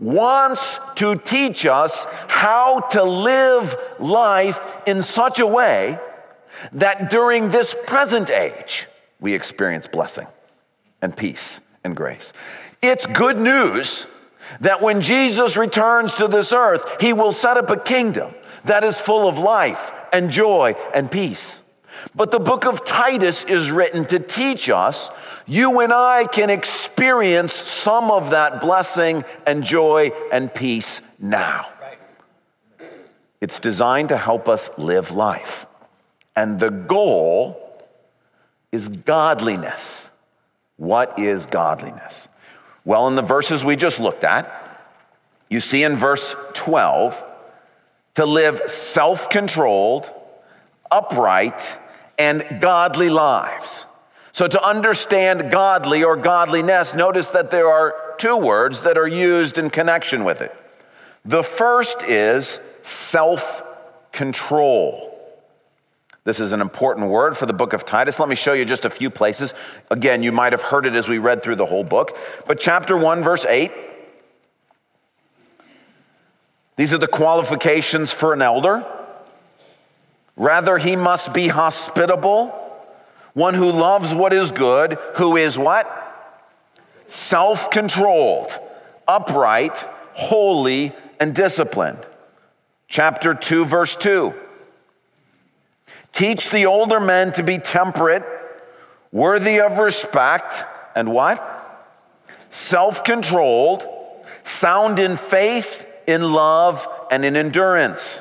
wants 0.00 0.78
to 0.96 1.16
teach 1.16 1.66
us 1.66 2.06
how 2.28 2.80
to 2.80 3.02
live 3.02 3.76
life 3.98 4.60
in 4.86 5.02
such 5.02 5.40
a 5.40 5.46
way 5.46 5.98
that 6.72 7.10
during 7.10 7.50
this 7.50 7.74
present 7.86 8.30
age 8.30 8.86
we 9.20 9.34
experience 9.34 9.86
blessing 9.86 10.26
and 11.02 11.16
peace 11.16 11.60
and 11.84 11.96
grace. 11.96 12.32
It's 12.80 13.06
good 13.06 13.38
news 13.38 14.06
that 14.60 14.80
when 14.80 15.02
Jesus 15.02 15.56
returns 15.56 16.14
to 16.16 16.28
this 16.28 16.52
earth, 16.52 17.00
he 17.00 17.12
will 17.12 17.32
set 17.32 17.56
up 17.56 17.70
a 17.70 17.76
kingdom 17.76 18.34
that 18.64 18.84
is 18.84 18.98
full 18.98 19.28
of 19.28 19.38
life 19.38 19.92
and 20.12 20.30
joy 20.30 20.74
and 20.94 21.10
peace. 21.10 21.60
But 22.14 22.30
the 22.30 22.40
book 22.40 22.64
of 22.64 22.84
Titus 22.84 23.44
is 23.44 23.70
written 23.70 24.04
to 24.06 24.18
teach 24.18 24.68
us 24.68 25.10
you 25.46 25.80
and 25.80 25.92
I 25.92 26.26
can 26.26 26.50
experience 26.50 27.54
some 27.54 28.10
of 28.10 28.30
that 28.30 28.60
blessing 28.60 29.24
and 29.46 29.64
joy 29.64 30.12
and 30.30 30.52
peace 30.54 31.00
now. 31.18 31.68
It's 33.40 33.58
designed 33.58 34.10
to 34.10 34.16
help 34.16 34.48
us 34.48 34.68
live 34.76 35.12
life. 35.12 35.66
And 36.36 36.60
the 36.60 36.70
goal 36.70 37.82
is 38.72 38.88
godliness. 38.88 40.08
What 40.76 41.18
is 41.18 41.46
godliness? 41.46 42.28
Well, 42.84 43.08
in 43.08 43.16
the 43.16 43.22
verses 43.22 43.64
we 43.64 43.76
just 43.76 44.00
looked 44.00 44.24
at, 44.24 44.52
you 45.48 45.60
see 45.60 45.82
in 45.82 45.96
verse 45.96 46.34
12 46.54 47.24
to 48.16 48.26
live 48.26 48.60
self 48.66 49.30
controlled, 49.30 50.10
upright, 50.90 51.78
and 52.18 52.60
godly 52.60 53.08
lives. 53.08 53.84
So, 54.32 54.46
to 54.46 54.62
understand 54.62 55.50
godly 55.50 56.04
or 56.04 56.16
godliness, 56.16 56.94
notice 56.94 57.30
that 57.30 57.50
there 57.50 57.68
are 57.68 57.94
two 58.18 58.36
words 58.36 58.82
that 58.82 58.98
are 58.98 59.08
used 59.08 59.58
in 59.58 59.70
connection 59.70 60.24
with 60.24 60.40
it. 60.40 60.54
The 61.24 61.42
first 61.42 62.02
is 62.02 62.60
self 62.82 63.62
control. 64.12 65.08
This 66.24 66.40
is 66.40 66.52
an 66.52 66.60
important 66.60 67.08
word 67.08 67.38
for 67.38 67.46
the 67.46 67.52
book 67.52 67.72
of 67.72 67.86
Titus. 67.86 68.20
Let 68.20 68.28
me 68.28 68.34
show 68.34 68.52
you 68.52 68.66
just 68.66 68.84
a 68.84 68.90
few 68.90 69.08
places. 69.08 69.54
Again, 69.90 70.22
you 70.22 70.30
might 70.30 70.52
have 70.52 70.60
heard 70.60 70.84
it 70.84 70.94
as 70.94 71.08
we 71.08 71.16
read 71.16 71.42
through 71.42 71.56
the 71.56 71.64
whole 71.64 71.84
book. 71.84 72.18
But 72.46 72.60
chapter 72.60 72.96
1, 72.96 73.22
verse 73.22 73.46
8. 73.46 73.72
These 76.76 76.92
are 76.92 76.98
the 76.98 77.08
qualifications 77.08 78.12
for 78.12 78.34
an 78.34 78.42
elder. 78.42 78.86
Rather, 80.38 80.78
he 80.78 80.94
must 80.94 81.34
be 81.34 81.48
hospitable, 81.48 82.54
one 83.34 83.54
who 83.54 83.70
loves 83.72 84.14
what 84.14 84.32
is 84.32 84.52
good, 84.52 84.96
who 85.16 85.36
is 85.36 85.58
what? 85.58 85.86
Self 87.08 87.70
controlled, 87.70 88.56
upright, 89.08 89.78
holy, 90.14 90.94
and 91.18 91.34
disciplined. 91.34 92.06
Chapter 92.86 93.34
2, 93.34 93.64
verse 93.64 93.96
2. 93.96 94.32
Teach 96.12 96.50
the 96.50 96.66
older 96.66 97.00
men 97.00 97.32
to 97.32 97.42
be 97.42 97.58
temperate, 97.58 98.24
worthy 99.10 99.60
of 99.60 99.78
respect, 99.78 100.64
and 100.94 101.12
what? 101.12 101.42
Self 102.50 103.02
controlled, 103.02 103.84
sound 104.44 105.00
in 105.00 105.16
faith, 105.16 105.84
in 106.06 106.22
love, 106.22 106.86
and 107.10 107.24
in 107.24 107.34
endurance. 107.34 108.20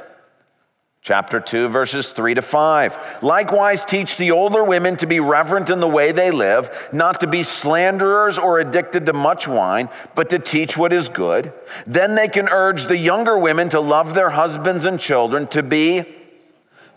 Chapter 1.07 1.39
2, 1.39 1.69
verses 1.69 2.09
3 2.09 2.33
to 2.33 2.41
5. 2.41 3.23
Likewise, 3.23 3.85
teach 3.85 4.17
the 4.17 4.31
older 4.31 4.61
women 4.61 4.97
to 4.97 5.07
be 5.07 5.21
reverent 5.21 5.69
in 5.69 5.79
the 5.79 5.87
way 5.87 6.11
they 6.11 6.31
live, 6.31 6.89
not 6.91 7.21
to 7.21 7.27
be 7.27 7.43
slanderers 7.43 8.37
or 8.37 8.59
addicted 8.59 9.05
to 9.05 9.13
much 9.13 9.47
wine, 9.47 9.87
but 10.15 10.29
to 10.31 10.37
teach 10.37 10.75
what 10.75 10.91
is 10.91 11.07
good. 11.07 11.53
Then 11.85 12.15
they 12.15 12.27
can 12.27 12.49
urge 12.49 12.87
the 12.87 12.97
younger 12.97 13.39
women 13.39 13.69
to 13.69 13.79
love 13.79 14.15
their 14.15 14.31
husbands 14.31 14.83
and 14.83 14.99
children, 14.99 15.47
to 15.47 15.63
be 15.63 16.03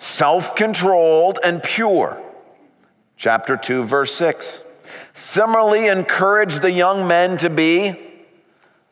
self 0.01 0.57
controlled 0.57 1.39
and 1.45 1.63
pure. 1.63 2.21
Chapter 3.17 3.57
2, 3.57 3.85
verse 3.85 4.13
6. 4.17 4.65
Similarly, 5.15 5.87
encourage 5.87 6.59
the 6.59 6.73
young 6.73 7.07
men 7.07 7.37
to 7.37 7.49
be 7.49 7.97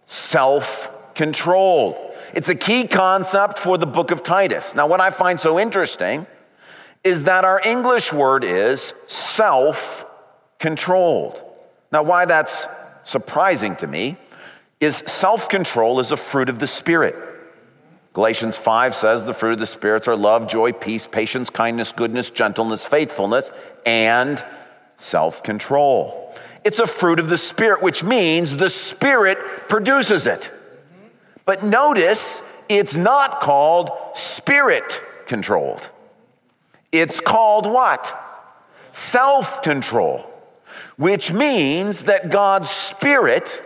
self 0.06 0.92
controlled. 1.16 2.07
It's 2.38 2.48
a 2.48 2.54
key 2.54 2.86
concept 2.86 3.58
for 3.58 3.78
the 3.78 3.86
book 3.86 4.12
of 4.12 4.22
Titus. 4.22 4.72
Now, 4.72 4.86
what 4.86 5.00
I 5.00 5.10
find 5.10 5.40
so 5.40 5.58
interesting 5.58 6.24
is 7.02 7.24
that 7.24 7.44
our 7.44 7.60
English 7.64 8.12
word 8.12 8.44
is 8.44 8.94
self 9.08 10.06
controlled. 10.60 11.42
Now, 11.90 12.04
why 12.04 12.26
that's 12.26 12.64
surprising 13.02 13.74
to 13.74 13.88
me 13.88 14.18
is 14.78 14.98
self 14.98 15.48
control 15.48 15.98
is 15.98 16.12
a 16.12 16.16
fruit 16.16 16.48
of 16.48 16.60
the 16.60 16.68
Spirit. 16.68 17.16
Galatians 18.12 18.56
5 18.56 18.94
says 18.94 19.24
the 19.24 19.34
fruit 19.34 19.54
of 19.54 19.58
the 19.58 19.66
spirits 19.66 20.06
are 20.06 20.14
love, 20.14 20.46
joy, 20.46 20.70
peace, 20.70 21.08
patience, 21.08 21.50
kindness, 21.50 21.90
goodness, 21.90 22.30
gentleness, 22.30 22.86
faithfulness, 22.86 23.50
and 23.84 24.44
self 24.96 25.42
control. 25.42 26.32
It's 26.62 26.78
a 26.78 26.86
fruit 26.86 27.18
of 27.18 27.30
the 27.30 27.36
Spirit, 27.36 27.82
which 27.82 28.04
means 28.04 28.58
the 28.58 28.70
Spirit 28.70 29.68
produces 29.68 30.28
it. 30.28 30.52
But 31.48 31.62
notice 31.62 32.42
it's 32.68 32.94
not 32.94 33.40
called 33.40 33.90
spirit 34.12 35.00
controlled. 35.26 35.88
It's 36.92 37.20
called 37.20 37.64
what? 37.64 38.14
Self 38.92 39.62
control, 39.62 40.30
which 40.98 41.32
means 41.32 42.02
that 42.02 42.28
God's 42.28 42.68
Spirit 42.68 43.62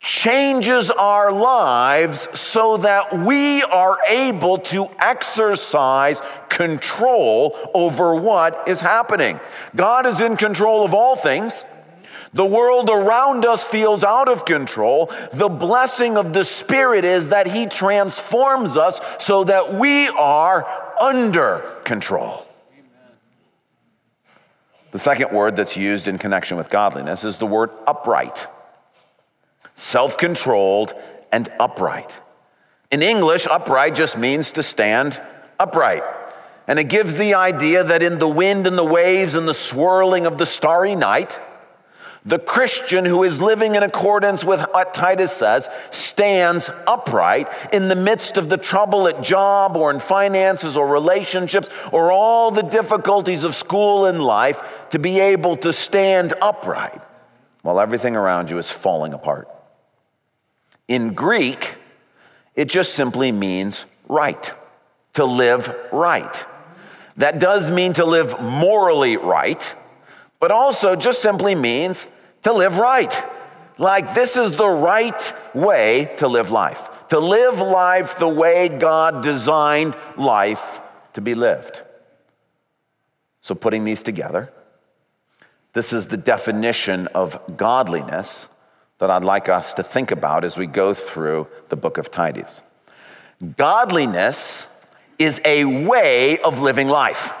changes 0.00 0.90
our 0.90 1.30
lives 1.30 2.26
so 2.36 2.78
that 2.78 3.16
we 3.16 3.62
are 3.62 3.98
able 4.08 4.58
to 4.58 4.88
exercise 4.98 6.20
control 6.48 7.56
over 7.74 8.16
what 8.16 8.66
is 8.66 8.80
happening. 8.80 9.38
God 9.76 10.04
is 10.04 10.20
in 10.20 10.36
control 10.36 10.84
of 10.84 10.94
all 10.94 11.14
things. 11.14 11.64
The 12.34 12.44
world 12.46 12.88
around 12.88 13.44
us 13.44 13.62
feels 13.62 14.02
out 14.02 14.28
of 14.28 14.44
control. 14.44 15.12
The 15.32 15.50
blessing 15.50 16.16
of 16.16 16.32
the 16.32 16.44
Spirit 16.44 17.04
is 17.04 17.28
that 17.28 17.46
He 17.46 17.66
transforms 17.66 18.76
us 18.76 19.00
so 19.18 19.44
that 19.44 19.74
we 19.74 20.08
are 20.08 20.66
under 21.00 21.58
control. 21.84 22.46
The 24.92 24.98
second 24.98 25.32
word 25.32 25.56
that's 25.56 25.76
used 25.76 26.08
in 26.08 26.18
connection 26.18 26.56
with 26.56 26.70
godliness 26.70 27.24
is 27.24 27.36
the 27.38 27.46
word 27.46 27.70
upright, 27.86 28.46
self 29.74 30.16
controlled, 30.16 30.94
and 31.30 31.50
upright. 31.58 32.10
In 32.90 33.02
English, 33.02 33.46
upright 33.46 33.94
just 33.94 34.18
means 34.18 34.50
to 34.52 34.62
stand 34.62 35.20
upright. 35.58 36.02
And 36.66 36.78
it 36.78 36.84
gives 36.84 37.14
the 37.14 37.34
idea 37.34 37.82
that 37.84 38.02
in 38.02 38.18
the 38.18 38.28
wind 38.28 38.66
and 38.66 38.78
the 38.78 38.84
waves 38.84 39.34
and 39.34 39.48
the 39.48 39.54
swirling 39.54 40.26
of 40.26 40.38
the 40.38 40.46
starry 40.46 40.94
night, 40.94 41.38
the 42.24 42.38
Christian 42.38 43.04
who 43.04 43.24
is 43.24 43.40
living 43.40 43.74
in 43.74 43.82
accordance 43.82 44.44
with 44.44 44.60
what 44.72 44.94
Titus 44.94 45.32
says 45.32 45.68
stands 45.90 46.70
upright 46.86 47.48
in 47.72 47.88
the 47.88 47.96
midst 47.96 48.36
of 48.36 48.48
the 48.48 48.56
trouble 48.56 49.08
at 49.08 49.22
job 49.22 49.76
or 49.76 49.90
in 49.90 49.98
finances 49.98 50.76
or 50.76 50.86
relationships 50.86 51.68
or 51.90 52.12
all 52.12 52.52
the 52.52 52.62
difficulties 52.62 53.42
of 53.42 53.56
school 53.56 54.06
and 54.06 54.22
life 54.22 54.62
to 54.90 55.00
be 55.00 55.18
able 55.18 55.56
to 55.56 55.72
stand 55.72 56.32
upright 56.40 57.00
while 57.62 57.80
everything 57.80 58.14
around 58.14 58.50
you 58.50 58.58
is 58.58 58.70
falling 58.70 59.12
apart. 59.12 59.48
In 60.86 61.14
Greek, 61.14 61.76
it 62.54 62.66
just 62.66 62.94
simply 62.94 63.32
means 63.32 63.84
right, 64.08 64.52
to 65.14 65.24
live 65.24 65.74
right. 65.90 66.46
That 67.16 67.40
does 67.40 67.68
mean 67.68 67.94
to 67.94 68.04
live 68.04 68.40
morally 68.40 69.16
right 69.16 69.74
but 70.42 70.50
also 70.50 70.96
just 70.96 71.22
simply 71.22 71.54
means 71.54 72.04
to 72.42 72.52
live 72.52 72.78
right. 72.78 73.12
Like, 73.78 74.14
this 74.14 74.36
is 74.36 74.52
the 74.52 74.68
right 74.68 75.54
way 75.54 76.14
to 76.18 76.28
live 76.28 76.50
life, 76.50 76.80
to 77.08 77.18
live 77.18 77.58
life 77.58 78.18
the 78.18 78.28
way 78.28 78.68
God 78.68 79.22
designed 79.22 79.96
life 80.16 80.80
to 81.14 81.20
be 81.20 81.34
lived. 81.34 81.82
So, 83.40 83.54
putting 83.54 83.84
these 83.84 84.02
together, 84.02 84.52
this 85.72 85.92
is 85.92 86.08
the 86.08 86.16
definition 86.16 87.06
of 87.08 87.56
godliness 87.56 88.48
that 88.98 89.10
I'd 89.10 89.24
like 89.24 89.48
us 89.48 89.74
to 89.74 89.82
think 89.82 90.10
about 90.10 90.44
as 90.44 90.56
we 90.56 90.66
go 90.66 90.94
through 90.94 91.48
the 91.70 91.76
book 91.76 91.98
of 91.98 92.10
Titus. 92.10 92.62
Godliness 93.56 94.66
is 95.18 95.40
a 95.44 95.64
way 95.64 96.38
of 96.38 96.60
living 96.60 96.88
life. 96.88 97.32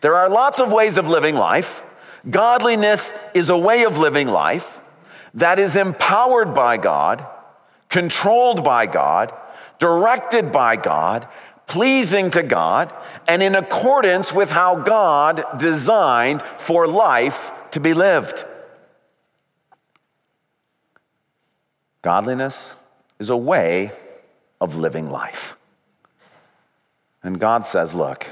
There 0.00 0.16
are 0.16 0.28
lots 0.28 0.58
of 0.58 0.72
ways 0.72 0.98
of 0.98 1.08
living 1.08 1.36
life. 1.36 1.82
Godliness 2.28 3.12
is 3.34 3.50
a 3.50 3.56
way 3.56 3.84
of 3.84 3.98
living 3.98 4.28
life 4.28 4.80
that 5.34 5.58
is 5.58 5.76
empowered 5.76 6.54
by 6.54 6.76
God, 6.76 7.26
controlled 7.88 8.62
by 8.62 8.86
God, 8.86 9.32
directed 9.78 10.52
by 10.52 10.76
God, 10.76 11.26
pleasing 11.66 12.30
to 12.30 12.42
God, 12.42 12.92
and 13.26 13.42
in 13.42 13.54
accordance 13.54 14.32
with 14.32 14.50
how 14.50 14.76
God 14.76 15.44
designed 15.58 16.42
for 16.58 16.86
life 16.86 17.50
to 17.72 17.80
be 17.80 17.94
lived. 17.94 18.44
Godliness 22.02 22.74
is 23.18 23.30
a 23.30 23.36
way 23.36 23.92
of 24.60 24.76
living 24.76 25.08
life. 25.08 25.56
And 27.22 27.38
God 27.38 27.64
says, 27.64 27.94
Look, 27.94 28.26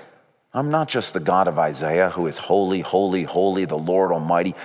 I'm 0.52 0.70
not 0.70 0.88
just 0.88 1.14
the 1.14 1.20
God 1.20 1.46
of 1.46 1.60
Isaiah 1.60 2.10
who 2.10 2.26
is 2.26 2.36
holy, 2.36 2.80
holy, 2.80 3.22
holy, 3.22 3.66
the 3.66 3.78
Lord 3.78 4.10
Almighty, 4.10 4.56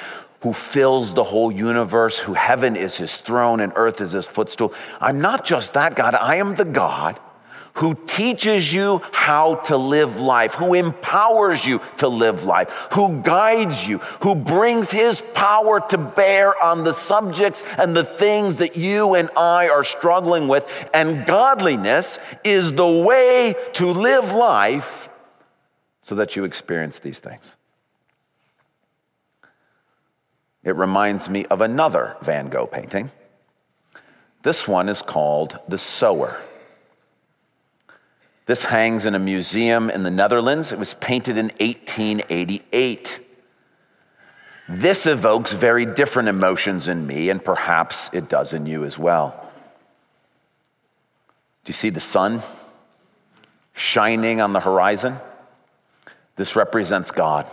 who 0.42 0.52
fills 0.52 1.14
the 1.14 1.24
whole 1.24 1.52
universe, 1.52 2.18
who 2.18 2.34
heaven 2.34 2.76
is 2.76 2.98
his 2.98 3.18
throne 3.18 3.60
and 3.60 3.72
earth 3.76 4.02
is 4.02 4.12
his 4.12 4.26
footstool. 4.26 4.74
I'm 5.00 5.22
not 5.22 5.46
just 5.46 5.74
that 5.74 5.96
God, 5.96 6.16
I 6.16 6.38
am 6.38 6.56
the 6.56 6.66
God 6.66 7.20
who 7.76 7.94
teaches 8.08 8.74
you 8.74 9.02
how 9.12 9.56
to 9.56 9.78
live 9.78 10.20
life, 10.20 10.56
who 10.56 10.74
empowers 10.74 11.66
you 11.66 11.82
to 11.98 12.08
live 12.08 12.46
life, 12.46 12.70
who 12.94 13.22
guides 13.22 13.86
you, 13.86 13.98
who 14.22 14.34
brings 14.34 14.90
his 14.90 15.22
power 15.34 15.82
to 15.90 15.98
bear 15.98 16.60
on 16.64 16.84
the 16.84 16.94
subjects 16.94 17.64
and 17.78 17.96
the 17.96 18.06
things 18.06 18.56
that 18.56 18.78
you 18.78 19.14
and 19.14 19.30
I 19.36 19.68
are 19.68 19.84
struggling 19.84 20.48
with. 20.48 20.66
And 20.94 21.26
godliness 21.28 22.18
is 22.44 22.72
the 22.74 22.88
way 22.88 23.54
to 23.74 23.92
live 23.92 24.32
life 24.32 25.10
so 26.06 26.14
that 26.14 26.36
you 26.36 26.44
experience 26.44 27.00
these 27.00 27.18
things. 27.18 27.56
It 30.64 30.76
reminds 30.76 31.30
me 31.30 31.48
of 31.48 31.62
another 31.62 32.16
Van 32.22 32.50
Gogh 32.50 32.68
painting. 32.68 33.10
This 34.44 34.68
one 34.68 34.88
is 34.88 35.02
called 35.02 35.58
The 35.68 35.80
Sower. 35.80 36.40
This 38.46 38.66
hangs 38.66 39.06
in 39.06 39.16
a 39.16 39.20
museum 39.20 39.90
in 39.90 40.04
the 40.04 40.12
Netherlands. 40.12 40.72
It 40.72 40.78
was 40.78 40.94
painted 40.94 41.40
in 41.40 41.48
1888. 41.60 43.20
This 44.70 45.08
evokes 45.08 45.54
very 45.54 45.88
different 45.88 46.30
emotions 46.30 46.88
in 46.88 47.08
me, 47.08 47.32
and 47.32 47.44
perhaps 47.44 48.12
it 48.14 48.30
does 48.30 48.54
in 48.54 48.68
you 48.68 48.84
as 48.84 49.00
well. 49.00 49.52
Do 51.64 51.70
you 51.70 51.74
see 51.74 51.90
the 51.90 52.00
sun 52.00 52.44
shining 53.74 54.40
on 54.40 54.54
the 54.54 54.60
horizon? 54.60 55.18
This 56.36 56.56
represents 56.56 57.12
God. 57.12 57.48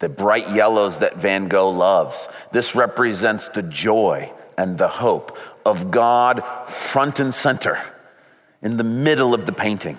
The 0.00 0.08
bright 0.08 0.50
yellows 0.50 0.98
that 0.98 1.18
Van 1.18 1.48
Gogh 1.48 1.70
loves. 1.70 2.26
This 2.52 2.74
represents 2.74 3.48
the 3.48 3.62
joy 3.62 4.32
and 4.56 4.78
the 4.78 4.88
hope 4.88 5.36
of 5.64 5.90
God 5.90 6.42
front 6.68 7.20
and 7.20 7.34
center 7.34 7.78
in 8.62 8.76
the 8.76 8.84
middle 8.84 9.34
of 9.34 9.46
the 9.46 9.52
painting. 9.52 9.98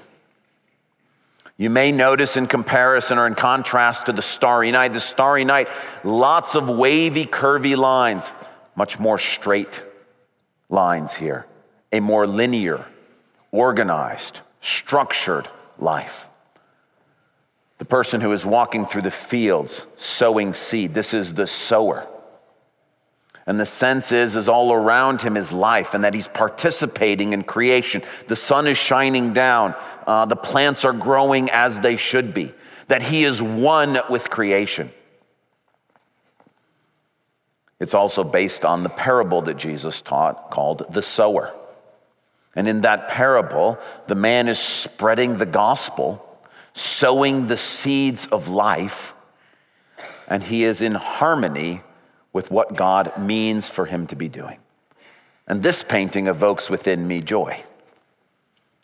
You 1.58 1.70
may 1.70 1.92
notice 1.92 2.38
in 2.38 2.48
comparison 2.48 3.20
or 3.20 3.28
in 3.28 3.36
contrast 3.36 4.08
to 4.08 4.13
the 4.13 4.24
starry 4.24 4.72
night, 4.72 4.94
the 4.94 5.00
starry 5.00 5.46
night, 5.46 5.68
lots 6.04 6.56
of 6.56 6.68
wavy, 6.68 7.25
curvy 7.25 7.78
lines, 7.78 8.24
much 8.75 8.98
more 8.98 9.20
straight 9.20 9.84
lines 10.70 11.13
here, 11.13 11.46
a 11.92 12.00
more 12.00 12.25
linear, 12.25 12.86
organized, 13.51 14.40
structured 14.62 15.48
life. 15.78 16.25
The 17.81 17.85
person 17.85 18.21
who 18.21 18.31
is 18.31 18.45
walking 18.45 18.85
through 18.85 19.01
the 19.01 19.09
fields 19.09 19.88
sowing 19.97 20.53
seed, 20.53 20.93
this 20.93 21.15
is 21.15 21.33
the 21.33 21.47
sower. 21.47 22.07
And 23.48 23.59
the 23.59 23.65
sense 23.65 24.11
is, 24.11 24.35
is 24.35 24.48
all 24.48 24.72
around 24.72 25.24
him 25.24 25.35
is 25.35 25.51
life 25.51 25.96
and 25.96 26.03
that 26.03 26.13
he's 26.13 26.27
participating 26.27 27.33
in 27.33 27.44
creation. 27.44 28.03
The 28.27 28.35
sun 28.35 28.67
is 28.67 28.77
shining 28.77 29.33
down. 29.33 29.74
Uh, 30.05 30.27
the 30.27 30.35
plants 30.35 30.85
are 30.85 30.94
growing 30.94 31.50
as 31.50 31.79
they 31.79 31.96
should 31.96 32.35
be. 32.35 32.53
That 32.87 33.01
he 33.01 33.24
is 33.24 33.41
one 33.41 33.98
with 34.11 34.29
creation. 34.29 34.91
It's 37.79 37.96
also 37.96 38.24
based 38.24 38.63
on 38.63 38.83
the 38.83 38.89
parable 38.89 39.41
that 39.41 39.57
Jesus 39.57 40.01
taught 40.01 40.51
called 40.51 40.85
the 40.94 41.01
sower. 41.01 41.51
And 42.55 42.67
in 42.67 42.81
that 42.81 43.09
parable, 43.09 43.79
the 44.05 44.13
man 44.13 44.50
is 44.50 44.59
spreading 44.59 45.37
the 45.37 45.48
gospel, 45.48 46.27
sowing 46.74 47.48
the 47.48 47.57
seeds 47.57 48.25
of 48.27 48.48
life, 48.48 49.14
and 50.27 50.44
he 50.44 50.64
is 50.64 50.81
in 50.81 50.94
harmony 50.94 51.81
with 52.34 52.50
what 52.50 52.75
God 52.75 53.18
means 53.18 53.70
for 53.70 53.86
him 53.86 54.07
to 54.07 54.16
be 54.16 54.29
doing. 54.29 54.57
And 55.48 55.64
this 55.64 55.84
painting 55.84 56.27
evokes 56.27 56.70
within 56.70 57.07
me 57.07 57.22
joy 57.22 57.62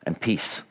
and 0.06 0.19
peace. 0.19 0.62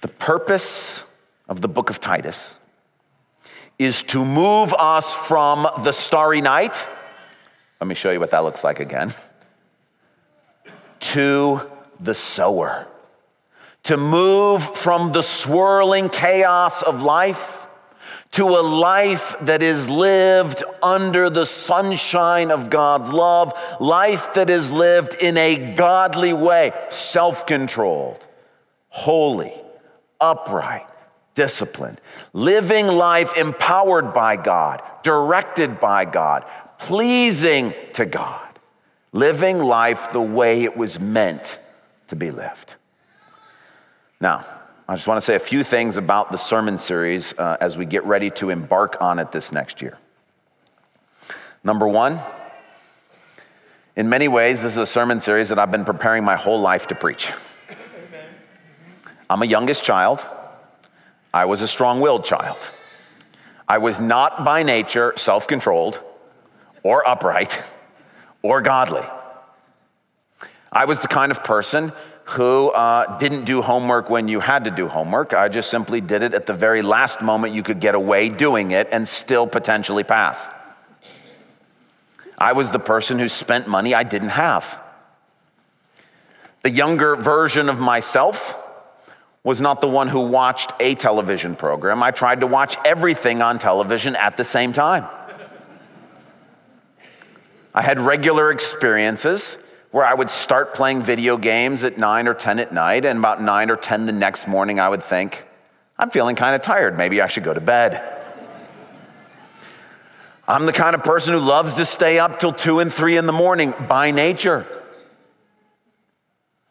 The 0.00 0.08
purpose 0.08 1.02
of 1.48 1.60
the 1.60 1.68
book 1.68 1.90
of 1.90 2.00
Titus 2.00 2.56
is 3.78 4.02
to 4.04 4.24
move 4.24 4.72
us 4.78 5.14
from 5.14 5.68
the 5.82 5.92
starry 5.92 6.40
night. 6.40 6.74
Let 7.80 7.86
me 7.86 7.94
show 7.94 8.10
you 8.10 8.20
what 8.20 8.30
that 8.30 8.38
looks 8.38 8.64
like 8.64 8.80
again. 8.80 9.12
To 11.00 11.60
the 12.00 12.14
sower. 12.14 12.86
To 13.86 13.96
move 13.96 14.76
from 14.76 15.12
the 15.12 15.22
swirling 15.22 16.08
chaos 16.08 16.82
of 16.82 17.02
life 17.02 17.66
to 18.32 18.44
a 18.44 18.60
life 18.60 19.34
that 19.40 19.62
is 19.62 19.88
lived 19.88 20.62
under 20.82 21.30
the 21.30 21.46
sunshine 21.46 22.50
of 22.50 22.68
God's 22.68 23.10
love, 23.10 23.54
life 23.80 24.34
that 24.34 24.50
is 24.50 24.70
lived 24.70 25.14
in 25.14 25.38
a 25.38 25.74
godly 25.74 26.34
way, 26.34 26.72
self 26.90 27.46
controlled, 27.46 28.22
holy, 28.88 29.54
upright, 30.20 30.86
disciplined, 31.34 31.98
living 32.34 32.88
life 32.88 33.34
empowered 33.38 34.12
by 34.12 34.36
God, 34.36 34.82
directed 35.02 35.80
by 35.80 36.04
God, 36.04 36.44
pleasing 36.78 37.72
to 37.94 38.04
God, 38.04 38.58
living 39.12 39.60
life 39.60 40.12
the 40.12 40.20
way 40.20 40.64
it 40.64 40.76
was 40.76 41.00
meant 41.00 41.58
to 42.08 42.16
be 42.16 42.30
lived. 42.30 42.74
Now, 44.20 44.46
I 44.88 44.94
just 44.94 45.06
want 45.06 45.18
to 45.18 45.26
say 45.26 45.34
a 45.34 45.40
few 45.40 45.62
things 45.62 45.98
about 45.98 46.30
the 46.30 46.38
sermon 46.38 46.78
series 46.78 47.34
uh, 47.36 47.58
as 47.60 47.76
we 47.76 47.84
get 47.84 48.04
ready 48.04 48.30
to 48.30 48.50
embark 48.50 48.96
on 49.00 49.18
it 49.18 49.30
this 49.30 49.52
next 49.52 49.82
year. 49.82 49.98
Number 51.62 51.86
one, 51.86 52.20
in 53.94 54.08
many 54.08 54.28
ways, 54.28 54.62
this 54.62 54.72
is 54.72 54.78
a 54.78 54.86
sermon 54.86 55.20
series 55.20 55.50
that 55.50 55.58
I've 55.58 55.70
been 55.70 55.84
preparing 55.84 56.24
my 56.24 56.36
whole 56.36 56.60
life 56.60 56.86
to 56.88 56.94
preach. 56.94 57.32
I'm 59.28 59.42
a 59.42 59.46
youngest 59.46 59.82
child. 59.82 60.24
I 61.34 61.44
was 61.44 61.60
a 61.60 61.68
strong 61.68 62.00
willed 62.00 62.24
child. 62.24 62.58
I 63.68 63.78
was 63.78 63.98
not 64.00 64.44
by 64.44 64.62
nature 64.62 65.12
self 65.16 65.46
controlled 65.46 65.98
or 66.82 67.06
upright 67.06 67.62
or 68.42 68.62
godly. 68.62 69.04
I 70.70 70.84
was 70.84 71.00
the 71.00 71.08
kind 71.08 71.32
of 71.32 71.42
person 71.42 71.92
who 72.26 72.70
uh, 72.70 73.18
didn't 73.18 73.44
do 73.44 73.62
homework 73.62 74.10
when 74.10 74.26
you 74.26 74.40
had 74.40 74.64
to 74.64 74.70
do 74.70 74.88
homework. 74.88 75.32
I 75.32 75.48
just 75.48 75.70
simply 75.70 76.00
did 76.00 76.24
it 76.24 76.34
at 76.34 76.46
the 76.46 76.52
very 76.52 76.82
last 76.82 77.22
moment 77.22 77.54
you 77.54 77.62
could 77.62 77.78
get 77.78 77.94
away 77.94 78.28
doing 78.28 78.72
it 78.72 78.88
and 78.90 79.06
still 79.06 79.46
potentially 79.46 80.02
pass. 80.02 80.46
I 82.36 82.52
was 82.52 82.72
the 82.72 82.80
person 82.80 83.20
who 83.20 83.28
spent 83.28 83.68
money 83.68 83.94
I 83.94 84.02
didn't 84.02 84.30
have. 84.30 84.78
The 86.62 86.70
younger 86.70 87.14
version 87.14 87.68
of 87.68 87.78
myself 87.78 88.56
was 89.44 89.60
not 89.60 89.80
the 89.80 89.88
one 89.88 90.08
who 90.08 90.20
watched 90.22 90.72
a 90.80 90.96
television 90.96 91.54
program. 91.54 92.02
I 92.02 92.10
tried 92.10 92.40
to 92.40 92.48
watch 92.48 92.76
everything 92.84 93.40
on 93.40 93.60
television 93.60 94.16
at 94.16 94.36
the 94.36 94.44
same 94.44 94.72
time. 94.72 95.06
I 97.72 97.82
had 97.82 98.00
regular 98.00 98.50
experiences 98.50 99.56
where 99.90 100.04
I 100.04 100.14
would 100.14 100.30
start 100.30 100.74
playing 100.74 101.02
video 101.02 101.36
games 101.36 101.84
at 101.84 101.98
9 101.98 102.28
or 102.28 102.34
10 102.34 102.58
at 102.58 102.72
night, 102.72 103.04
and 103.04 103.18
about 103.18 103.40
9 103.40 103.70
or 103.70 103.76
10 103.76 104.06
the 104.06 104.12
next 104.12 104.46
morning, 104.46 104.80
I 104.80 104.88
would 104.88 105.02
think, 105.02 105.44
I'm 105.98 106.10
feeling 106.10 106.36
kind 106.36 106.54
of 106.54 106.62
tired. 106.62 106.96
Maybe 106.96 107.20
I 107.20 107.26
should 107.26 107.44
go 107.44 107.54
to 107.54 107.60
bed. 107.60 108.12
I'm 110.48 110.66
the 110.66 110.72
kind 110.72 110.94
of 110.94 111.02
person 111.02 111.34
who 111.34 111.40
loves 111.40 111.74
to 111.74 111.84
stay 111.84 112.18
up 112.18 112.38
till 112.38 112.52
2 112.52 112.80
and 112.80 112.92
3 112.92 113.16
in 113.16 113.26
the 113.26 113.32
morning 113.32 113.74
by 113.88 114.10
nature. 114.10 114.66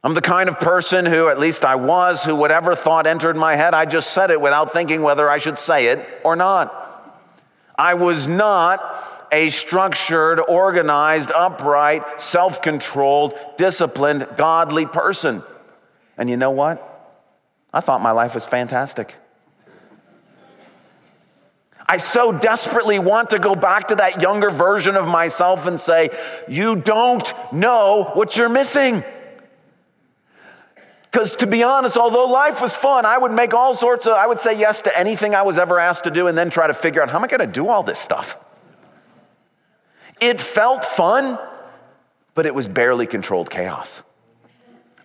I'm 0.03 0.13
the 0.13 0.21
kind 0.21 0.49
of 0.49 0.59
person 0.59 1.05
who, 1.05 1.29
at 1.29 1.39
least 1.39 1.65
I 1.65 1.75
was, 1.75 2.23
who 2.23 2.35
whatever 2.35 2.75
thought 2.75 3.07
entered 3.07 3.35
my 3.35 3.55
head, 3.55 3.73
I 3.73 3.85
just 3.85 4.11
said 4.11 4.29
it 4.29 4.39
without 4.39 4.71
thinking 4.71 5.01
whether 5.01 5.27
I 5.27 5.39
should 5.39 5.57
say 5.57 5.87
it 5.87 6.07
or 6.23 6.35
not. 6.35 6.83
I 7.75 7.95
was 7.95 8.27
not 8.27 9.14
a 9.35 9.49
structured, 9.49 10.39
organized, 10.39 11.29
upright, 11.29 12.21
self 12.21 12.61
controlled, 12.61 13.37
disciplined, 13.57 14.25
godly 14.37 14.85
person. 14.85 15.43
And 16.17 16.29
you 16.29 16.37
know 16.37 16.51
what? 16.51 16.81
I 17.73 17.81
thought 17.81 18.01
my 18.01 18.11
life 18.11 18.33
was 18.33 18.45
fantastic. 18.45 19.13
I 21.85 21.97
so 21.97 22.31
desperately 22.31 22.97
want 22.97 23.31
to 23.31 23.39
go 23.39 23.55
back 23.55 23.89
to 23.89 23.95
that 23.95 24.21
younger 24.21 24.49
version 24.49 24.95
of 24.95 25.05
myself 25.05 25.65
and 25.65 25.77
say, 25.77 26.09
You 26.47 26.77
don't 26.77 27.31
know 27.51 28.11
what 28.13 28.37
you're 28.37 28.49
missing. 28.49 29.03
Because 31.11 31.35
to 31.37 31.47
be 31.47 31.61
honest, 31.61 31.97
although 31.97 32.25
life 32.25 32.61
was 32.61 32.73
fun, 32.73 33.05
I 33.05 33.17
would 33.17 33.33
make 33.33 33.53
all 33.53 33.73
sorts 33.73 34.07
of, 34.07 34.13
I 34.13 34.27
would 34.27 34.39
say 34.39 34.57
yes 34.57 34.81
to 34.83 34.97
anything 34.97 35.35
I 35.35 35.41
was 35.41 35.59
ever 35.59 35.77
asked 35.77 36.05
to 36.05 36.11
do 36.11 36.27
and 36.27 36.37
then 36.37 36.49
try 36.49 36.67
to 36.67 36.73
figure 36.73 37.01
out 37.01 37.09
how 37.09 37.17
am 37.17 37.25
I 37.25 37.27
going 37.27 37.39
to 37.39 37.47
do 37.47 37.67
all 37.67 37.83
this 37.83 37.99
stuff? 37.99 38.37
It 40.19 40.39
felt 40.39 40.85
fun, 40.85 41.37
but 42.33 42.45
it 42.45 42.55
was 42.55 42.67
barely 42.67 43.07
controlled 43.07 43.49
chaos. 43.49 44.01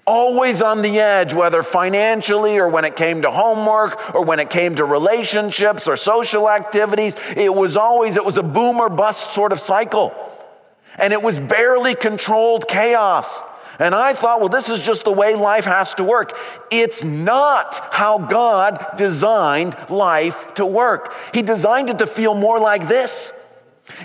Always 0.07 0.63
on 0.63 0.83
the 0.83 0.99
edge, 0.99 1.35
whether 1.35 1.63
financially 1.63 2.59
or 2.59 2.69
when 2.69 2.85
it 2.85 2.97
came 2.97 3.23
to 3.23 3.31
homework 3.31 4.15
or 4.15 4.25
when 4.25 4.41
it 4.41 4.51
came 4.51 4.75
to 4.77 4.85
relationships 4.85 5.87
or 5.87 5.97
social 5.97 6.51
activities. 6.51 7.15
It 7.37 7.55
was 7.55 7.77
always, 7.77 8.17
it 8.17 8.25
was 8.25 8.37
a 8.37 8.43
boom 8.43 8.79
or 8.79 8.89
bust 8.89 9.33
sort 9.33 9.53
of 9.53 9.61
cycle. 9.61 10.13
And 10.97 11.13
it 11.13 11.23
was 11.23 11.39
barely 11.39 11.95
controlled 11.95 12.67
chaos. 12.67 13.43
And 13.79 13.95
I 13.95 14.13
thought, 14.13 14.41
well, 14.41 14.49
this 14.49 14.69
is 14.69 14.81
just 14.81 15.05
the 15.05 15.13
way 15.13 15.35
life 15.35 15.65
has 15.65 15.95
to 15.95 16.05
work. 16.05 16.37
It's 16.71 17.03
not 17.03 17.95
how 17.95 18.19
God 18.19 18.85
designed 18.97 19.75
life 19.89 20.55
to 20.55 20.67
work. 20.67 21.15
He 21.33 21.41
designed 21.43 21.89
it 21.89 21.99
to 21.99 22.07
feel 22.07 22.35
more 22.35 22.61
like 22.61 22.89
this. 22.89 23.33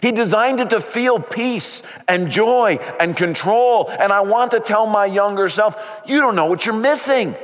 He 0.01 0.11
designed 0.11 0.59
it 0.59 0.69
to 0.71 0.81
feel 0.81 1.19
peace 1.19 1.83
and 2.07 2.29
joy 2.29 2.79
and 2.99 3.15
control. 3.15 3.89
And 3.89 4.11
I 4.11 4.21
want 4.21 4.51
to 4.51 4.59
tell 4.59 4.87
my 4.87 5.05
younger 5.05 5.49
self, 5.49 5.75
you 6.05 6.21
don't 6.21 6.35
know 6.35 6.47
what 6.47 6.65
you're 6.65 6.75
missing. 6.75 7.35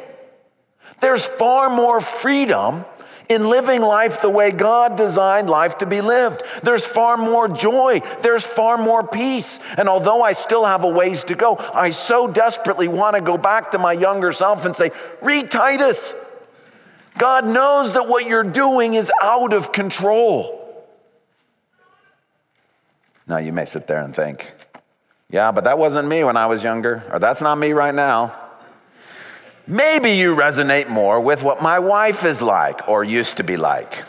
There's 1.00 1.26
far 1.26 1.70
more 1.70 2.00
freedom 2.00 2.86
in 3.28 3.48
living 3.48 3.82
life 3.82 4.22
the 4.22 4.30
way 4.30 4.52
God 4.52 4.98
designed 4.98 5.50
life 5.50 5.78
to 5.78 5.86
be 5.86 6.02
lived. 6.02 6.44
There's 6.64 6.86
far 6.86 7.16
more 7.16 7.48
joy. 7.48 8.02
There's 8.22 8.46
far 8.46 8.78
more 8.78 9.08
peace. 9.08 9.60
And 9.78 9.88
although 9.88 10.22
I 10.22 10.34
still 10.34 10.66
have 10.66 10.84
a 10.84 10.90
ways 10.90 11.24
to 11.26 11.36
go, 11.36 11.56
I 11.58 11.92
so 11.92 12.28
desperately 12.28 12.90
want 12.90 13.16
to 13.16 13.22
go 13.22 13.38
back 13.38 13.72
to 13.72 13.80
my 13.80 13.94
younger 13.94 14.34
self 14.34 14.66
and 14.66 14.76
say, 14.76 14.92
read 15.22 15.50
Titus. 15.50 16.14
God 17.18 17.46
knows 17.46 17.94
that 17.94 18.08
what 18.08 18.28
you're 18.28 18.44
doing 18.44 18.96
is 18.96 19.12
out 19.22 19.54
of 19.54 19.72
control. 19.72 20.61
Now 23.32 23.38
you 23.38 23.54
may 23.54 23.66
sit 23.66 23.88
there 23.88 24.02
and 24.02 24.14
think, 24.14 24.52
yeah, 25.30 25.54
but 25.54 25.64
that 25.64 25.78
wasn't 25.78 26.06
me 26.10 26.22
when 26.26 26.36
I 26.36 26.48
was 26.48 26.64
younger, 26.64 27.02
or 27.10 27.18
that's 27.18 27.40
not 27.40 27.58
me 27.58 27.72
right 27.72 27.96
now. 27.96 28.36
Maybe 29.66 30.12
you 30.12 30.36
resonate 30.36 30.90
more 30.90 31.22
with 31.22 31.42
what 31.42 31.62
my 31.62 31.80
wife 31.80 32.26
is 32.26 32.42
like 32.42 32.90
or 32.90 33.06
used 33.06 33.38
to 33.38 33.46
be 33.46 33.56
like. 33.56 34.04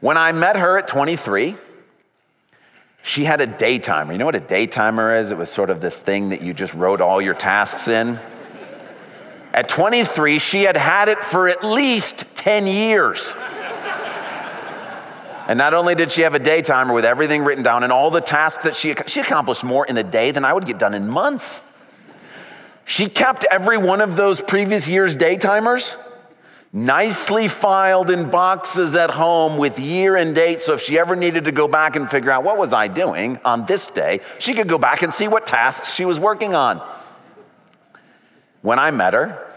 When 0.00 0.16
I 0.16 0.32
met 0.32 0.56
her 0.56 0.78
at 0.78 0.88
23, 0.88 1.54
she 3.02 3.24
had 3.24 3.42
a 3.42 3.46
daytimer. 3.46 4.12
You 4.12 4.16
know 4.16 4.24
what 4.24 4.36
a 4.36 4.40
daytimer 4.40 5.20
is? 5.20 5.30
It 5.30 5.36
was 5.36 5.50
sort 5.50 5.68
of 5.68 5.82
this 5.82 5.98
thing 5.98 6.30
that 6.30 6.40
you 6.40 6.54
just 6.54 6.72
wrote 6.72 7.02
all 7.02 7.20
your 7.20 7.34
tasks 7.34 7.88
in. 7.88 8.18
At 9.52 9.68
23, 9.68 10.38
she 10.38 10.62
had 10.62 10.78
had 10.78 11.10
it 11.10 11.18
for 11.22 11.46
at 11.46 11.62
least 11.62 12.24
10 12.36 12.66
years. 12.66 13.34
And 15.50 15.58
not 15.58 15.74
only 15.74 15.96
did 15.96 16.12
she 16.12 16.20
have 16.20 16.36
a 16.36 16.38
daytimer 16.38 16.94
with 16.94 17.04
everything 17.04 17.42
written 17.42 17.64
down 17.64 17.82
and 17.82 17.92
all 17.92 18.12
the 18.12 18.20
tasks 18.20 18.62
that 18.62 18.76
she 18.76 18.94
she 19.08 19.18
accomplished 19.18 19.64
more 19.64 19.84
in 19.84 19.96
a 19.96 20.04
day 20.04 20.30
than 20.30 20.44
I 20.44 20.52
would 20.52 20.64
get 20.64 20.78
done 20.78 20.94
in 20.94 21.08
months. 21.08 21.60
She 22.84 23.08
kept 23.08 23.44
every 23.50 23.76
one 23.76 24.00
of 24.00 24.14
those 24.14 24.40
previous 24.40 24.86
year's 24.86 25.16
daytimers 25.16 25.96
nicely 26.72 27.48
filed 27.48 28.10
in 28.10 28.30
boxes 28.30 28.94
at 28.94 29.10
home 29.10 29.58
with 29.58 29.80
year 29.80 30.14
and 30.14 30.36
date. 30.36 30.60
So 30.60 30.74
if 30.74 30.82
she 30.82 31.00
ever 31.00 31.16
needed 31.16 31.46
to 31.46 31.50
go 31.52 31.66
back 31.66 31.96
and 31.96 32.08
figure 32.08 32.30
out 32.30 32.44
what 32.44 32.56
was 32.56 32.72
I 32.72 32.86
doing 32.86 33.40
on 33.44 33.66
this 33.66 33.90
day, 33.90 34.20
she 34.38 34.54
could 34.54 34.68
go 34.68 34.78
back 34.78 35.02
and 35.02 35.12
see 35.12 35.26
what 35.26 35.48
tasks 35.48 35.92
she 35.92 36.04
was 36.04 36.20
working 36.20 36.54
on. 36.54 36.80
When 38.62 38.78
I 38.78 38.92
met 38.92 39.14
her, 39.14 39.52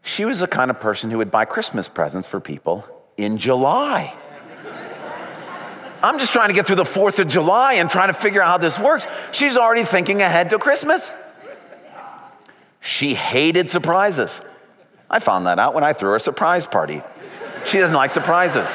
she 0.00 0.24
was 0.24 0.38
the 0.38 0.48
kind 0.48 0.70
of 0.70 0.80
person 0.80 1.10
who 1.10 1.18
would 1.18 1.30
buy 1.30 1.44
Christmas 1.44 1.86
presents 1.86 2.26
for 2.26 2.40
people 2.40 2.88
in 3.18 3.36
July. 3.36 4.16
I'm 6.02 6.18
just 6.18 6.32
trying 6.32 6.48
to 6.48 6.54
get 6.54 6.66
through 6.66 6.76
the 6.76 6.84
4th 6.84 7.18
of 7.18 7.28
July 7.28 7.74
and 7.74 7.90
trying 7.90 8.08
to 8.08 8.14
figure 8.14 8.40
out 8.40 8.48
how 8.48 8.58
this 8.58 8.78
works. 8.78 9.06
She's 9.32 9.56
already 9.56 9.84
thinking 9.84 10.22
ahead 10.22 10.50
to 10.50 10.58
Christmas. 10.58 11.12
She 12.80 13.14
hated 13.14 13.68
surprises. 13.68 14.40
I 15.10 15.18
found 15.18 15.46
that 15.46 15.58
out 15.58 15.74
when 15.74 15.84
I 15.84 15.92
threw 15.92 16.10
her 16.10 16.16
a 16.16 16.20
surprise 16.20 16.66
party. 16.66 17.02
She 17.64 17.78
doesn't 17.78 17.94
like 17.94 18.10
surprises. 18.10 18.68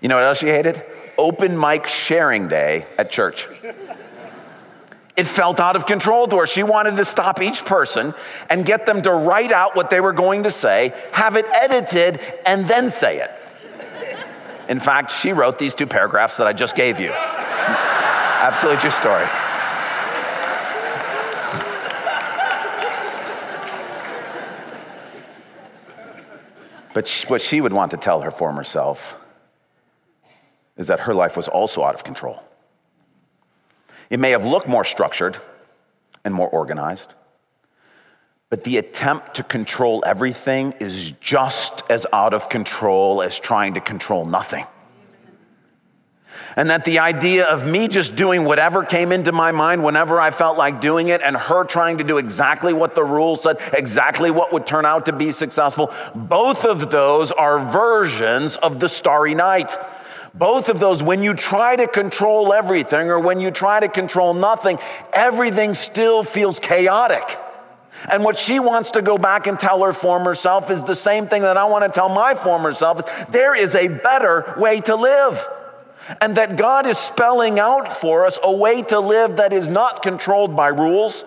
You 0.00 0.08
know 0.08 0.16
what 0.16 0.24
else 0.24 0.38
she 0.38 0.46
hated? 0.46 0.82
Open 1.18 1.58
mic 1.58 1.86
sharing 1.86 2.48
day 2.48 2.86
at 2.98 3.10
church. 3.10 3.46
It 5.16 5.26
felt 5.26 5.60
out 5.60 5.76
of 5.76 5.86
control 5.86 6.26
to 6.28 6.38
her. 6.38 6.46
She 6.46 6.62
wanted 6.62 6.96
to 6.96 7.04
stop 7.04 7.42
each 7.42 7.64
person 7.64 8.14
and 8.48 8.64
get 8.64 8.86
them 8.86 9.02
to 9.02 9.12
write 9.12 9.52
out 9.52 9.76
what 9.76 9.90
they 9.90 10.00
were 10.00 10.12
going 10.12 10.44
to 10.44 10.50
say, 10.50 10.94
have 11.12 11.36
it 11.36 11.46
edited, 11.48 12.20
and 12.46 12.68
then 12.68 12.90
say 12.90 13.20
it. 13.20 13.30
In 14.68 14.78
fact, 14.78 15.10
she 15.10 15.32
wrote 15.32 15.58
these 15.58 15.74
two 15.74 15.86
paragraphs 15.86 16.36
that 16.36 16.46
I 16.46 16.52
just 16.52 16.76
gave 16.76 17.00
you. 17.00 17.10
Absolutely 17.12 18.80
true 18.80 18.90
story. 18.90 19.26
But 26.92 27.08
what 27.28 27.40
she 27.40 27.60
would 27.60 27.72
want 27.72 27.90
to 27.92 27.96
tell 27.96 28.20
her 28.20 28.30
former 28.30 28.64
self 28.64 29.14
is 30.76 30.88
that 30.88 31.00
her 31.00 31.14
life 31.14 31.36
was 31.36 31.48
also 31.48 31.84
out 31.84 31.94
of 31.94 32.04
control. 32.04 32.42
It 34.10 34.18
may 34.18 34.32
have 34.32 34.44
looked 34.44 34.68
more 34.68 34.84
structured 34.84 35.38
and 36.24 36.34
more 36.34 36.48
organized, 36.48 37.14
but 38.50 38.64
the 38.64 38.76
attempt 38.76 39.34
to 39.36 39.44
control 39.44 40.02
everything 40.04 40.74
is 40.80 41.12
just 41.20 41.82
as 41.88 42.06
out 42.12 42.34
of 42.34 42.48
control 42.48 43.22
as 43.22 43.38
trying 43.38 43.74
to 43.74 43.80
control 43.80 44.26
nothing. 44.26 44.66
And 46.56 46.68
that 46.70 46.84
the 46.84 46.98
idea 46.98 47.46
of 47.46 47.64
me 47.64 47.86
just 47.86 48.16
doing 48.16 48.44
whatever 48.44 48.84
came 48.84 49.12
into 49.12 49.30
my 49.30 49.52
mind 49.52 49.84
whenever 49.84 50.20
I 50.20 50.32
felt 50.32 50.58
like 50.58 50.80
doing 50.80 51.06
it, 51.06 51.20
and 51.22 51.36
her 51.36 51.62
trying 51.62 51.98
to 51.98 52.04
do 52.04 52.18
exactly 52.18 52.72
what 52.72 52.96
the 52.96 53.04
rules 53.04 53.44
said, 53.44 53.58
exactly 53.72 54.32
what 54.32 54.52
would 54.52 54.66
turn 54.66 54.84
out 54.84 55.06
to 55.06 55.12
be 55.12 55.30
successful, 55.30 55.94
both 56.12 56.64
of 56.64 56.90
those 56.90 57.30
are 57.30 57.60
versions 57.70 58.56
of 58.56 58.80
the 58.80 58.88
starry 58.88 59.36
night. 59.36 59.76
Both 60.34 60.68
of 60.68 60.78
those, 60.78 61.02
when 61.02 61.22
you 61.22 61.34
try 61.34 61.76
to 61.76 61.88
control 61.88 62.52
everything 62.52 63.08
or 63.08 63.18
when 63.18 63.40
you 63.40 63.50
try 63.50 63.80
to 63.80 63.88
control 63.88 64.32
nothing, 64.32 64.78
everything 65.12 65.74
still 65.74 66.22
feels 66.22 66.60
chaotic. 66.60 67.38
And 68.08 68.24
what 68.24 68.38
she 68.38 68.60
wants 68.60 68.92
to 68.92 69.02
go 69.02 69.18
back 69.18 69.46
and 69.46 69.58
tell 69.58 69.82
her 69.82 69.92
former 69.92 70.34
self 70.34 70.70
is 70.70 70.82
the 70.82 70.94
same 70.94 71.26
thing 71.26 71.42
that 71.42 71.56
I 71.56 71.64
want 71.64 71.84
to 71.84 71.90
tell 71.90 72.08
my 72.08 72.34
former 72.34 72.72
self. 72.72 73.02
There 73.30 73.54
is 73.54 73.74
a 73.74 73.88
better 73.88 74.54
way 74.56 74.80
to 74.82 74.94
live. 74.94 75.46
And 76.20 76.36
that 76.36 76.56
God 76.56 76.86
is 76.86 76.98
spelling 76.98 77.60
out 77.60 78.00
for 78.00 78.24
us 78.24 78.38
a 78.42 78.50
way 78.50 78.82
to 78.82 78.98
live 78.98 79.36
that 79.36 79.52
is 79.52 79.68
not 79.68 80.02
controlled 80.02 80.56
by 80.56 80.68
rules 80.68 81.24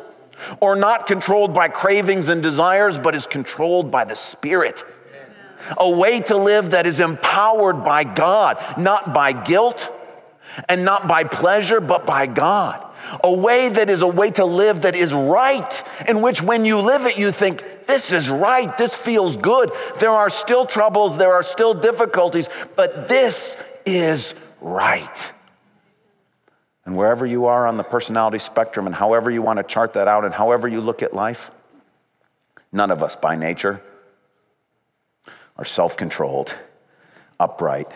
or 0.60 0.76
not 0.76 1.08
controlled 1.08 1.54
by 1.54 1.70
cravings 1.70 2.28
and 2.28 2.42
desires, 2.42 2.98
but 2.98 3.16
is 3.16 3.28
controlled 3.28 3.92
by 3.92 4.04
the 4.04 4.16
Spirit 4.16 4.84
a 5.78 5.90
way 5.90 6.20
to 6.22 6.38
live 6.38 6.72
that 6.72 6.88
is 6.88 7.00
empowered 7.00 7.84
by 7.84 8.04
God, 8.04 8.58
not 8.78 9.14
by 9.14 9.32
guilt 9.32 9.92
and 10.70 10.86
not 10.86 11.08
by 11.08 11.24
pleasure, 11.24 11.80
but 11.80 12.06
by 12.06 12.28
God. 12.28 12.86
A 13.24 13.32
way 13.32 13.70
that 13.70 13.90
is 13.90 14.02
a 14.02 14.08
way 14.08 14.32
to 14.32 14.46
live 14.46 14.84
that 14.84 14.96
is 14.96 15.14
right, 15.14 15.84
in 16.08 16.22
which 16.22 16.42
when 16.42 16.64
you 16.66 16.80
live 16.80 17.06
it, 17.06 17.18
you 17.18 17.32
think, 17.32 17.64
this 17.86 18.12
is 18.12 18.30
right, 18.30 18.78
this 18.78 18.96
feels 18.96 19.36
good. 19.36 19.72
There 20.00 20.12
are 20.12 20.30
still 20.30 20.66
troubles, 20.66 21.18
there 21.18 21.34
are 21.34 21.44
still 21.44 21.74
difficulties, 21.74 22.48
but 22.76 23.10
this 23.10 23.58
is 23.86 24.36
right. 24.62 25.34
And 26.86 26.96
wherever 26.96 27.26
you 27.26 27.46
are 27.46 27.68
on 27.68 27.78
the 27.78 27.84
personality 27.84 28.40
spectrum, 28.40 28.86
and 28.86 28.96
however 28.96 29.30
you 29.30 29.42
want 29.42 29.58
to 29.58 29.64
chart 29.64 29.94
that 29.94 30.08
out, 30.08 30.24
and 30.26 30.34
however 30.34 30.68
you 30.68 30.82
look 30.82 31.02
at 31.02 31.14
life, 31.14 31.52
none 32.72 32.92
of 32.92 33.04
us 33.04 33.16
by 33.16 33.36
nature 33.36 33.82
are 35.58 35.66
self 35.66 35.98
controlled, 35.98 36.54
upright, 37.40 37.92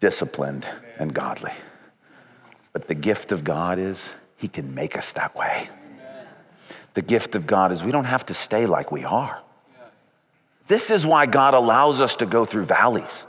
disciplined, 0.00 0.66
and 0.98 1.12
godly. 1.12 1.52
But 2.72 2.88
the 2.88 2.94
gift 2.94 3.32
of 3.32 3.44
God 3.44 3.78
is 3.78 4.12
He 4.36 4.48
can 4.48 4.74
make 4.74 4.96
us 4.96 5.12
that 5.12 5.34
way. 5.34 5.68
The 6.94 7.02
gift 7.02 7.34
of 7.34 7.46
God 7.46 7.72
is 7.72 7.84
we 7.84 7.92
don't 7.92 8.04
have 8.04 8.26
to 8.26 8.34
stay 8.34 8.66
like 8.66 8.90
we 8.90 9.04
are. 9.04 9.40
This 10.68 10.90
is 10.90 11.06
why 11.06 11.26
God 11.26 11.54
allows 11.54 12.00
us 12.00 12.16
to 12.16 12.26
go 12.26 12.44
through 12.44 12.64
valleys 12.64 13.26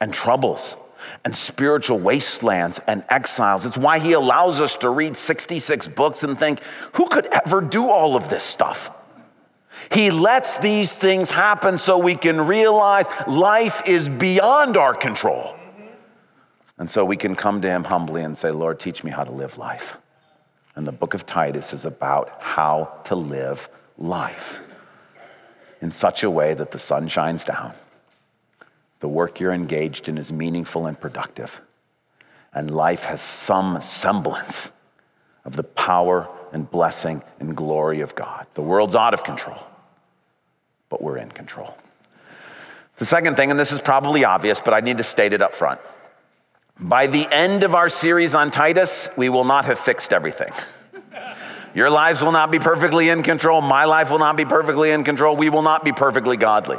and 0.00 0.12
troubles 0.12 0.76
and 1.24 1.34
spiritual 1.34 1.98
wastelands 1.98 2.80
and 2.86 3.04
exiles. 3.08 3.66
It's 3.66 3.78
why 3.78 3.98
he 3.98 4.12
allows 4.12 4.60
us 4.60 4.76
to 4.76 4.90
read 4.90 5.16
66 5.16 5.88
books 5.88 6.22
and 6.22 6.38
think, 6.38 6.60
who 6.94 7.08
could 7.08 7.26
ever 7.26 7.60
do 7.60 7.88
all 7.88 8.16
of 8.16 8.28
this 8.28 8.44
stuff? 8.44 8.90
He 9.90 10.10
lets 10.10 10.56
these 10.58 10.92
things 10.92 11.30
happen 11.30 11.78
so 11.78 11.98
we 11.98 12.16
can 12.16 12.40
realize 12.40 13.06
life 13.26 13.82
is 13.86 14.08
beyond 14.08 14.76
our 14.76 14.94
control. 14.94 15.56
And 16.78 16.90
so 16.90 17.04
we 17.04 17.16
can 17.16 17.34
come 17.34 17.62
to 17.62 17.68
him 17.68 17.84
humbly 17.84 18.22
and 18.22 18.36
say, 18.36 18.50
Lord, 18.50 18.78
teach 18.78 19.02
me 19.02 19.10
how 19.10 19.24
to 19.24 19.32
live 19.32 19.56
life. 19.58 19.96
And 20.74 20.86
the 20.86 20.92
book 20.92 21.14
of 21.14 21.24
Titus 21.24 21.72
is 21.72 21.84
about 21.84 22.36
how 22.40 23.00
to 23.04 23.14
live 23.14 23.68
life 23.96 24.60
in 25.80 25.90
such 25.92 26.22
a 26.22 26.30
way 26.30 26.54
that 26.54 26.70
the 26.70 26.78
sun 26.78 27.08
shines 27.08 27.44
down, 27.44 27.72
the 29.00 29.08
work 29.08 29.40
you're 29.40 29.52
engaged 29.52 30.08
in 30.08 30.18
is 30.18 30.32
meaningful 30.32 30.86
and 30.86 30.98
productive, 30.98 31.60
and 32.52 32.70
life 32.70 33.04
has 33.04 33.20
some 33.20 33.80
semblance 33.80 34.70
of 35.44 35.54
the 35.56 35.62
power 35.62 36.28
and 36.52 36.70
blessing 36.70 37.22
and 37.38 37.56
glory 37.56 38.00
of 38.00 38.14
God. 38.14 38.46
The 38.54 38.62
world's 38.62 38.96
out 38.96 39.14
of 39.14 39.22
control, 39.22 39.58
but 40.96 41.04
we're 41.04 41.18
in 41.18 41.30
control. 41.30 41.76
The 42.96 43.04
second 43.04 43.36
thing, 43.36 43.50
and 43.50 43.60
this 43.60 43.70
is 43.70 43.82
probably 43.82 44.24
obvious, 44.24 44.62
but 44.62 44.72
I 44.72 44.80
need 44.80 44.96
to 44.96 45.04
state 45.04 45.34
it 45.34 45.42
up 45.42 45.52
front. 45.52 45.78
By 46.80 47.06
the 47.06 47.28
end 47.30 47.64
of 47.64 47.74
our 47.74 47.90
series 47.90 48.34
on 48.34 48.50
Titus, 48.50 49.06
we 49.14 49.28
will 49.28 49.44
not 49.44 49.66
have 49.66 49.78
fixed 49.78 50.14
everything. 50.14 50.50
Your 51.74 51.90
lives 51.90 52.22
will 52.22 52.32
not 52.32 52.50
be 52.50 52.58
perfectly 52.58 53.10
in 53.10 53.22
control. 53.22 53.60
My 53.60 53.84
life 53.84 54.10
will 54.10 54.18
not 54.18 54.38
be 54.38 54.46
perfectly 54.46 54.90
in 54.90 55.04
control. 55.04 55.36
We 55.36 55.50
will 55.50 55.60
not 55.60 55.84
be 55.84 55.92
perfectly 55.92 56.38
godly. 56.38 56.78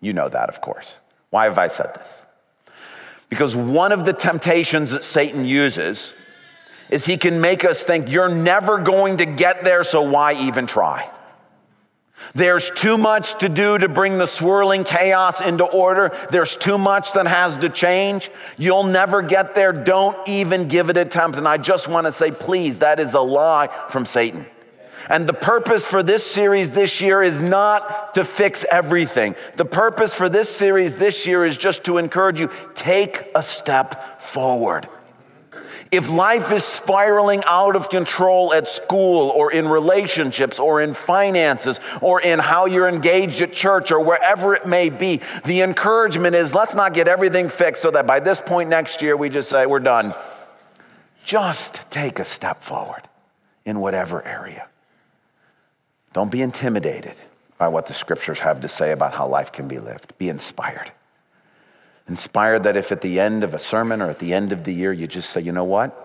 You 0.00 0.14
know 0.14 0.30
that, 0.30 0.48
of 0.48 0.62
course. 0.62 0.96
Why 1.28 1.44
have 1.44 1.58
I 1.58 1.68
said 1.68 1.92
this? 1.94 2.22
Because 3.28 3.54
one 3.54 3.92
of 3.92 4.06
the 4.06 4.14
temptations 4.14 4.92
that 4.92 5.04
Satan 5.04 5.44
uses 5.44 6.14
is 6.88 7.04
he 7.04 7.18
can 7.18 7.42
make 7.42 7.66
us 7.66 7.82
think 7.82 8.10
you're 8.10 8.34
never 8.34 8.78
going 8.78 9.18
to 9.18 9.26
get 9.26 9.62
there, 9.62 9.84
so 9.84 10.00
why 10.00 10.32
even 10.32 10.66
try? 10.66 11.10
There's 12.34 12.70
too 12.70 12.96
much 12.96 13.38
to 13.38 13.48
do 13.48 13.78
to 13.78 13.88
bring 13.88 14.18
the 14.18 14.26
swirling 14.26 14.84
chaos 14.84 15.40
into 15.40 15.64
order. 15.64 16.16
There's 16.30 16.54
too 16.54 16.78
much 16.78 17.12
that 17.14 17.26
has 17.26 17.56
to 17.58 17.68
change. 17.68 18.30
You'll 18.56 18.84
never 18.84 19.22
get 19.22 19.54
there. 19.54 19.72
Don't 19.72 20.16
even 20.28 20.68
give 20.68 20.90
it 20.90 20.96
a 20.96 21.08
attempt. 21.08 21.38
And 21.38 21.48
I 21.48 21.56
just 21.56 21.88
want 21.88 22.06
to 22.06 22.12
say, 22.12 22.30
please, 22.30 22.80
that 22.80 23.00
is 23.00 23.14
a 23.14 23.20
lie 23.20 23.68
from 23.88 24.06
Satan. 24.06 24.46
And 25.08 25.26
the 25.26 25.32
purpose 25.32 25.86
for 25.86 26.02
this 26.02 26.24
series 26.24 26.70
this 26.70 27.00
year 27.00 27.22
is 27.22 27.40
not 27.40 28.14
to 28.14 28.24
fix 28.24 28.64
everything. 28.70 29.36
The 29.56 29.64
purpose 29.64 30.12
for 30.12 30.28
this 30.28 30.54
series 30.54 30.96
this 30.96 31.26
year 31.26 31.46
is 31.46 31.56
just 31.56 31.84
to 31.84 31.96
encourage 31.96 32.40
you 32.40 32.50
take 32.74 33.30
a 33.34 33.42
step 33.42 34.20
forward. 34.20 34.86
If 35.90 36.10
life 36.10 36.52
is 36.52 36.64
spiraling 36.64 37.42
out 37.46 37.74
of 37.74 37.88
control 37.88 38.52
at 38.52 38.68
school 38.68 39.30
or 39.30 39.50
in 39.50 39.68
relationships 39.68 40.58
or 40.58 40.82
in 40.82 40.92
finances 40.92 41.80
or 42.02 42.20
in 42.20 42.38
how 42.38 42.66
you're 42.66 42.88
engaged 42.88 43.40
at 43.40 43.52
church 43.52 43.90
or 43.90 44.00
wherever 44.00 44.54
it 44.54 44.66
may 44.66 44.90
be, 44.90 45.20
the 45.46 45.62
encouragement 45.62 46.34
is 46.34 46.54
let's 46.54 46.74
not 46.74 46.92
get 46.92 47.08
everything 47.08 47.48
fixed 47.48 47.80
so 47.80 47.90
that 47.90 48.06
by 48.06 48.20
this 48.20 48.40
point 48.40 48.68
next 48.68 49.00
year 49.00 49.16
we 49.16 49.30
just 49.30 49.48
say 49.48 49.64
we're 49.64 49.78
done. 49.78 50.14
Just 51.24 51.78
take 51.90 52.18
a 52.18 52.24
step 52.24 52.62
forward 52.62 53.02
in 53.64 53.80
whatever 53.80 54.22
area. 54.26 54.66
Don't 56.12 56.30
be 56.30 56.42
intimidated 56.42 57.14
by 57.56 57.68
what 57.68 57.86
the 57.86 57.94
scriptures 57.94 58.40
have 58.40 58.60
to 58.60 58.68
say 58.68 58.92
about 58.92 59.14
how 59.14 59.26
life 59.26 59.52
can 59.52 59.68
be 59.68 59.78
lived. 59.78 60.16
Be 60.18 60.28
inspired. 60.28 60.92
Inspired 62.08 62.62
that 62.62 62.76
if 62.76 62.90
at 62.90 63.02
the 63.02 63.20
end 63.20 63.44
of 63.44 63.54
a 63.54 63.58
sermon 63.58 64.00
or 64.00 64.08
at 64.08 64.18
the 64.18 64.32
end 64.32 64.52
of 64.52 64.64
the 64.64 64.72
year 64.72 64.92
you 64.92 65.06
just 65.06 65.30
say, 65.30 65.40
you 65.40 65.52
know 65.52 65.64
what? 65.64 66.04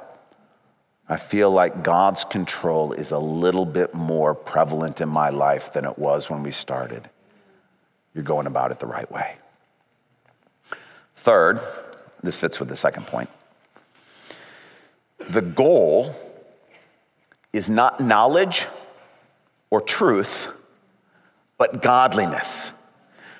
I 1.07 1.17
feel 1.17 1.49
like 1.49 1.83
God's 1.83 2.23
control 2.23 2.93
is 2.93 3.11
a 3.11 3.19
little 3.19 3.65
bit 3.65 3.93
more 3.93 4.35
prevalent 4.35 5.01
in 5.01 5.09
my 5.09 5.29
life 5.29 5.73
than 5.73 5.85
it 5.85 5.97
was 5.97 6.29
when 6.29 6.43
we 6.43 6.51
started. 6.51 7.09
You're 8.13 8.23
going 8.23 8.47
about 8.47 8.71
it 8.71 8.79
the 8.79 8.85
right 8.85 9.09
way. 9.11 9.35
Third, 11.15 11.61
this 12.21 12.35
fits 12.35 12.59
with 12.59 12.69
the 12.69 12.77
second 12.77 13.07
point. 13.07 13.29
The 15.29 15.41
goal 15.41 16.13
is 17.53 17.69
not 17.69 17.99
knowledge 18.01 18.65
or 19.69 19.79
truth, 19.79 20.49
but 21.57 21.81
godliness 21.81 22.71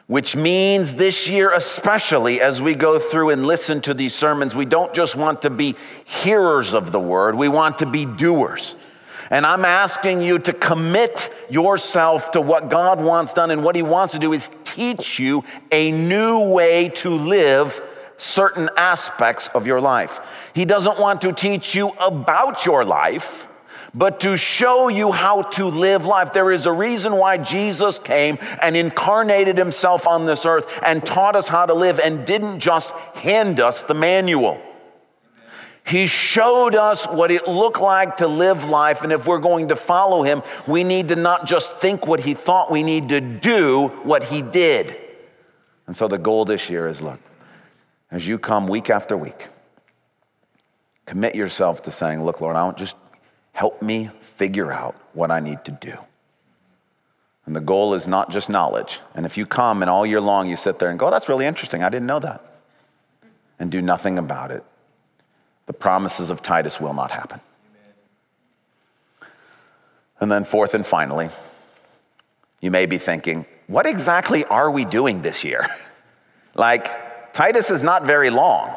which 0.08 0.36
means 0.36 0.96
this 0.96 1.30
year, 1.30 1.52
especially 1.52 2.42
as 2.42 2.62
we 2.62 2.76
go 2.76 3.00
through 3.00 3.30
and 3.30 3.46
listen 3.46 3.82
to 3.82 3.94
these 3.94 4.14
sermons, 4.14 4.54
we 4.54 4.66
don't 4.66 4.94
just 4.94 5.16
want 5.16 5.42
to 5.44 5.50
be 5.50 5.76
hearers 6.06 6.74
of 6.74 6.92
the 6.92 7.00
word, 7.00 7.36
we 7.36 7.48
want 7.48 7.78
to 7.78 7.86
be 7.86 8.06
doers. 8.06 8.76
And 9.30 9.46
I'm 9.46 9.66
asking 9.66 10.22
you 10.22 10.38
to 10.40 10.54
commit 10.54 11.34
yourself 11.50 12.32
to 12.32 12.42
what 12.42 12.70
God 12.70 13.02
wants 13.02 13.34
done. 13.34 13.50
And 13.50 13.64
what 13.64 13.76
He 13.76 13.82
wants 13.82 14.14
to 14.14 14.20
do 14.20 14.34
is 14.34 14.50
teach 14.64 15.18
you 15.18 15.44
a 15.72 15.92
new 15.92 16.50
way 16.50 16.90
to 16.90 17.10
live 17.10 17.82
certain 18.18 18.70
aspects 18.78 19.48
of 19.56 19.66
your 19.66 19.82
life. 19.82 20.20
He 20.54 20.66
doesn't 20.66 21.00
want 21.00 21.22
to 21.22 21.34
teach 21.34 21.74
you 21.74 21.90
about 22.00 22.66
your 22.66 22.86
life 22.86 23.48
but 23.94 24.20
to 24.22 24.36
show 24.38 24.88
you 24.88 25.12
how 25.12 25.44
to 25.44 25.66
live 25.66 26.06
life. 26.06 26.34
There 26.34 26.52
is 26.52 26.66
a 26.66 26.72
reason 26.72 27.16
why 27.16 27.38
Jesus 27.38 28.00
came 28.00 28.38
and 28.62 28.76
incarnated 28.76 29.58
himself 29.58 30.08
on 30.08 30.26
this 30.26 30.46
earth 30.46 30.68
and 30.84 31.06
taught 31.06 31.36
us 31.36 31.48
how 31.48 31.66
to 31.66 31.74
live 31.74 32.00
and 32.00 32.26
didn't 32.26 32.60
just 32.60 32.92
hand 33.16 33.60
us 33.60 33.84
the 33.84 33.94
manual. 33.94 34.60
He 35.86 36.08
showed 36.08 36.76
us 36.76 37.06
what 37.06 37.30
it 37.30 37.48
looked 37.48 37.82
like 37.82 38.18
to 38.18 38.28
live 38.28 38.70
life. 38.70 39.04
And 39.04 39.12
if 39.12 39.28
we're 39.28 39.40
going 39.40 39.68
to 39.68 39.76
follow 39.76 40.24
him, 40.24 40.42
we 40.66 40.84
need 40.84 41.10
to 41.10 41.16
not 41.16 41.46
just 41.46 41.74
think 41.74 42.08
what 42.08 42.22
he 42.22 42.34
thought, 42.34 42.72
we 42.72 42.84
need 42.84 43.10
to 43.10 43.20
do 43.20 43.90
what 44.04 44.24
he 44.24 44.42
did. 44.42 44.98
And 45.86 45.96
so 45.96 46.08
the 46.08 46.18
goal 46.18 46.46
this 46.46 46.70
year 46.70 46.88
is 46.88 47.02
look, 47.02 47.20
as 48.10 48.26
you 48.26 48.40
come 48.40 48.68
week 48.68 48.90
after 48.90 49.18
week, 49.18 49.48
commit 51.06 51.36
yourself 51.36 51.84
to 51.84 51.92
saying, 51.92 52.24
Look, 52.24 52.40
Lord, 52.40 52.56
I 52.56 52.60
don't 52.60 52.78
just 52.78 52.96
Help 53.54 53.82
me 53.82 54.10
figure 54.20 54.72
out 54.72 54.96
what 55.14 55.32
I 55.32 55.40
need 55.40 55.64
to 55.66 55.72
do. 55.72 55.98
And 57.46 57.56
the 57.56 57.62
goal 57.62 57.94
is 57.94 58.08
not 58.08 58.32
just 58.32 58.50
knowledge. 58.50 59.00
And 59.16 59.26
if 59.26 59.38
you 59.38 59.46
come 59.46 59.82
and 59.82 59.90
all 59.90 60.06
year 60.06 60.22
long 60.22 60.50
you 60.50 60.58
sit 60.58 60.80
there 60.80 60.90
and 60.90 61.00
go, 61.00 61.08
oh, 61.08 61.12
that's 61.12 61.30
really 61.30 61.46
interesting, 61.46 61.84
I 61.84 61.90
didn't 61.90 62.08
know 62.08 62.20
that, 62.20 62.44
and 63.60 63.72
do 63.72 63.82
nothing 63.82 64.18
about 64.18 64.52
it, 64.52 64.64
the 65.66 65.74
promises 65.74 66.30
of 66.30 66.42
Titus 66.42 66.80
will 66.80 66.94
not 66.94 67.12
happen. 67.12 67.40
And 70.20 70.32
then, 70.32 70.46
fourth 70.46 70.74
and 70.74 70.86
finally, 70.86 71.30
you 72.62 72.72
may 72.72 72.86
be 72.86 72.98
thinking, 72.98 73.46
what 73.68 73.86
exactly 73.86 74.46
are 74.46 74.72
we 74.72 74.86
doing 74.86 75.22
this 75.22 75.44
year? 75.44 75.68
like, 76.56 77.34
Titus 77.34 77.70
is 77.70 77.82
not 77.82 78.06
very 78.06 78.30
long. 78.30 78.74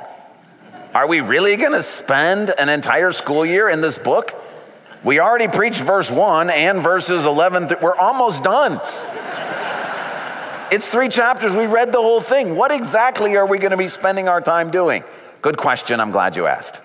Are 0.92 1.06
we 1.06 1.20
really 1.20 1.56
going 1.56 1.72
to 1.72 1.82
spend 1.82 2.52
an 2.58 2.68
entire 2.68 3.12
school 3.12 3.46
year 3.46 3.68
in 3.68 3.80
this 3.80 3.98
book? 3.98 4.34
We 5.06 5.20
already 5.20 5.46
preached 5.46 5.80
verse 5.82 6.10
1 6.10 6.50
and 6.50 6.82
verses 6.82 7.24
11. 7.24 7.68
Th- 7.68 7.80
we're 7.80 7.94
almost 7.94 8.42
done. 8.42 8.80
it's 10.72 10.88
three 10.88 11.08
chapters. 11.08 11.52
We 11.52 11.68
read 11.68 11.92
the 11.92 12.02
whole 12.02 12.20
thing. 12.20 12.56
What 12.56 12.72
exactly 12.72 13.36
are 13.36 13.46
we 13.46 13.58
going 13.58 13.70
to 13.70 13.76
be 13.76 13.86
spending 13.86 14.26
our 14.26 14.40
time 14.40 14.72
doing? 14.72 15.04
Good 15.42 15.58
question. 15.58 16.00
I'm 16.00 16.10
glad 16.10 16.34
you 16.34 16.48
asked. 16.48 16.80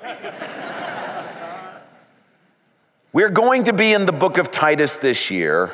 We're 3.12 3.32
going 3.32 3.64
to 3.64 3.74
be 3.74 3.92
in 3.92 4.06
the 4.06 4.12
book 4.12 4.38
of 4.38 4.52
Titus 4.52 4.98
this 4.98 5.32
year, 5.32 5.74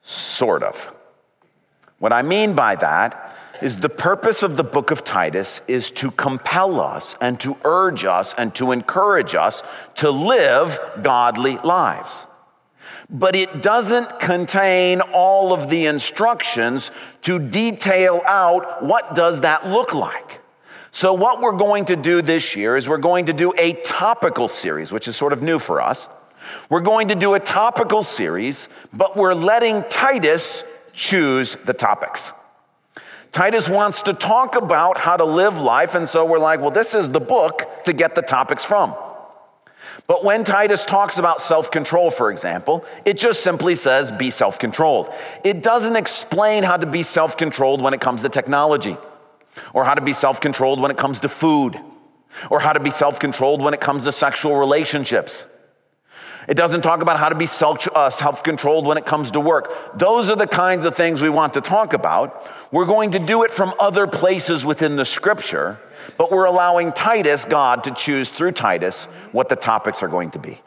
sort 0.00 0.62
of. 0.62 0.90
What 1.98 2.14
I 2.14 2.22
mean 2.22 2.54
by 2.54 2.76
that 2.76 3.25
is 3.62 3.78
the 3.78 3.88
purpose 3.88 4.42
of 4.42 4.56
the 4.56 4.64
book 4.64 4.90
of 4.90 5.04
Titus 5.04 5.60
is 5.66 5.90
to 5.92 6.10
compel 6.10 6.80
us 6.80 7.14
and 7.20 7.38
to 7.40 7.56
urge 7.64 8.04
us 8.04 8.34
and 8.34 8.54
to 8.56 8.72
encourage 8.72 9.34
us 9.34 9.62
to 9.96 10.10
live 10.10 10.78
godly 11.02 11.58
lives. 11.58 12.26
But 13.08 13.36
it 13.36 13.62
doesn't 13.62 14.20
contain 14.20 15.00
all 15.00 15.52
of 15.52 15.70
the 15.70 15.86
instructions 15.86 16.90
to 17.22 17.38
detail 17.38 18.22
out 18.26 18.84
what 18.84 19.14
does 19.14 19.42
that 19.42 19.66
look 19.66 19.94
like. 19.94 20.40
So 20.90 21.12
what 21.12 21.40
we're 21.40 21.56
going 21.56 21.84
to 21.86 21.96
do 21.96 22.22
this 22.22 22.56
year 22.56 22.76
is 22.76 22.88
we're 22.88 22.98
going 22.98 23.26
to 23.26 23.32
do 23.32 23.52
a 23.58 23.74
topical 23.82 24.48
series, 24.48 24.90
which 24.90 25.06
is 25.08 25.16
sort 25.16 25.32
of 25.32 25.42
new 25.42 25.58
for 25.58 25.80
us. 25.80 26.08
We're 26.70 26.80
going 26.80 27.08
to 27.08 27.14
do 27.14 27.34
a 27.34 27.40
topical 27.40 28.02
series, 28.02 28.68
but 28.92 29.16
we're 29.16 29.34
letting 29.34 29.84
Titus 29.90 30.64
choose 30.92 31.54
the 31.54 31.74
topics. 31.74 32.32
Titus 33.36 33.68
wants 33.68 34.00
to 34.00 34.14
talk 34.14 34.56
about 34.56 34.96
how 34.96 35.14
to 35.14 35.24
live 35.26 35.58
life, 35.60 35.94
and 35.94 36.08
so 36.08 36.24
we're 36.24 36.38
like, 36.38 36.62
well, 36.62 36.70
this 36.70 36.94
is 36.94 37.10
the 37.10 37.20
book 37.20 37.68
to 37.84 37.92
get 37.92 38.14
the 38.14 38.22
topics 38.22 38.64
from. 38.64 38.94
But 40.06 40.24
when 40.24 40.42
Titus 40.42 40.86
talks 40.86 41.18
about 41.18 41.42
self 41.42 41.70
control, 41.70 42.10
for 42.10 42.30
example, 42.30 42.86
it 43.04 43.18
just 43.18 43.42
simply 43.42 43.74
says 43.74 44.10
be 44.10 44.30
self 44.30 44.58
controlled. 44.58 45.12
It 45.44 45.62
doesn't 45.62 45.96
explain 45.96 46.62
how 46.62 46.78
to 46.78 46.86
be 46.86 47.02
self 47.02 47.36
controlled 47.36 47.82
when 47.82 47.92
it 47.92 48.00
comes 48.00 48.22
to 48.22 48.30
technology. 48.30 48.96
or 49.74 49.84
how 49.84 49.92
to 49.92 50.00
be 50.00 50.14
self 50.14 50.40
controlled 50.40 50.80
when 50.80 50.90
it 50.90 50.96
comes 50.96 51.20
to 51.20 51.28
food, 51.28 51.78
or 52.48 52.60
how 52.60 52.72
to 52.72 52.80
be 52.80 52.90
self 52.90 53.18
controlled 53.18 53.60
when 53.60 53.74
it 53.74 53.82
comes 53.82 54.04
to 54.04 54.12
sexual 54.12 54.56
relationships. 54.56 55.44
It 56.48 56.54
doesn't 56.54 56.82
talk 56.82 57.02
about 57.02 57.18
how 57.18 57.28
to 57.28 57.34
be 57.34 57.46
self 57.46 57.88
uh, 57.94 58.10
controlled 58.42 58.86
when 58.86 58.98
it 58.98 59.06
comes 59.06 59.32
to 59.32 59.40
work. 59.40 59.98
Those 59.98 60.30
are 60.30 60.36
the 60.36 60.46
kinds 60.46 60.84
of 60.84 60.96
things 60.96 61.20
we 61.20 61.28
want 61.28 61.54
to 61.54 61.60
talk 61.60 61.92
about. 61.92 62.50
We're 62.70 62.84
going 62.84 63.12
to 63.12 63.18
do 63.18 63.42
it 63.42 63.50
from 63.50 63.74
other 63.80 64.06
places 64.06 64.64
within 64.64 64.96
the 64.96 65.04
scripture, 65.04 65.78
but 66.16 66.30
we're 66.30 66.44
allowing 66.44 66.92
Titus, 66.92 67.44
God, 67.44 67.84
to 67.84 67.90
choose 67.90 68.30
through 68.30 68.52
Titus 68.52 69.04
what 69.32 69.48
the 69.48 69.56
topics 69.56 70.02
are 70.02 70.08
going 70.08 70.30
to 70.32 70.38
be. 70.38 70.60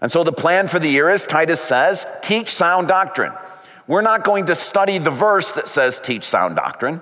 And 0.00 0.12
so 0.12 0.22
the 0.22 0.32
plan 0.32 0.68
for 0.68 0.78
the 0.78 0.88
year 0.88 1.10
is 1.10 1.26
Titus 1.26 1.60
says, 1.60 2.06
teach 2.22 2.50
sound 2.50 2.86
doctrine. 2.86 3.32
We're 3.88 4.02
not 4.02 4.24
going 4.24 4.46
to 4.46 4.54
study 4.54 4.98
the 4.98 5.10
verse 5.10 5.52
that 5.52 5.68
says 5.68 5.98
teach 5.98 6.24
sound 6.24 6.56
doctrine. 6.56 7.00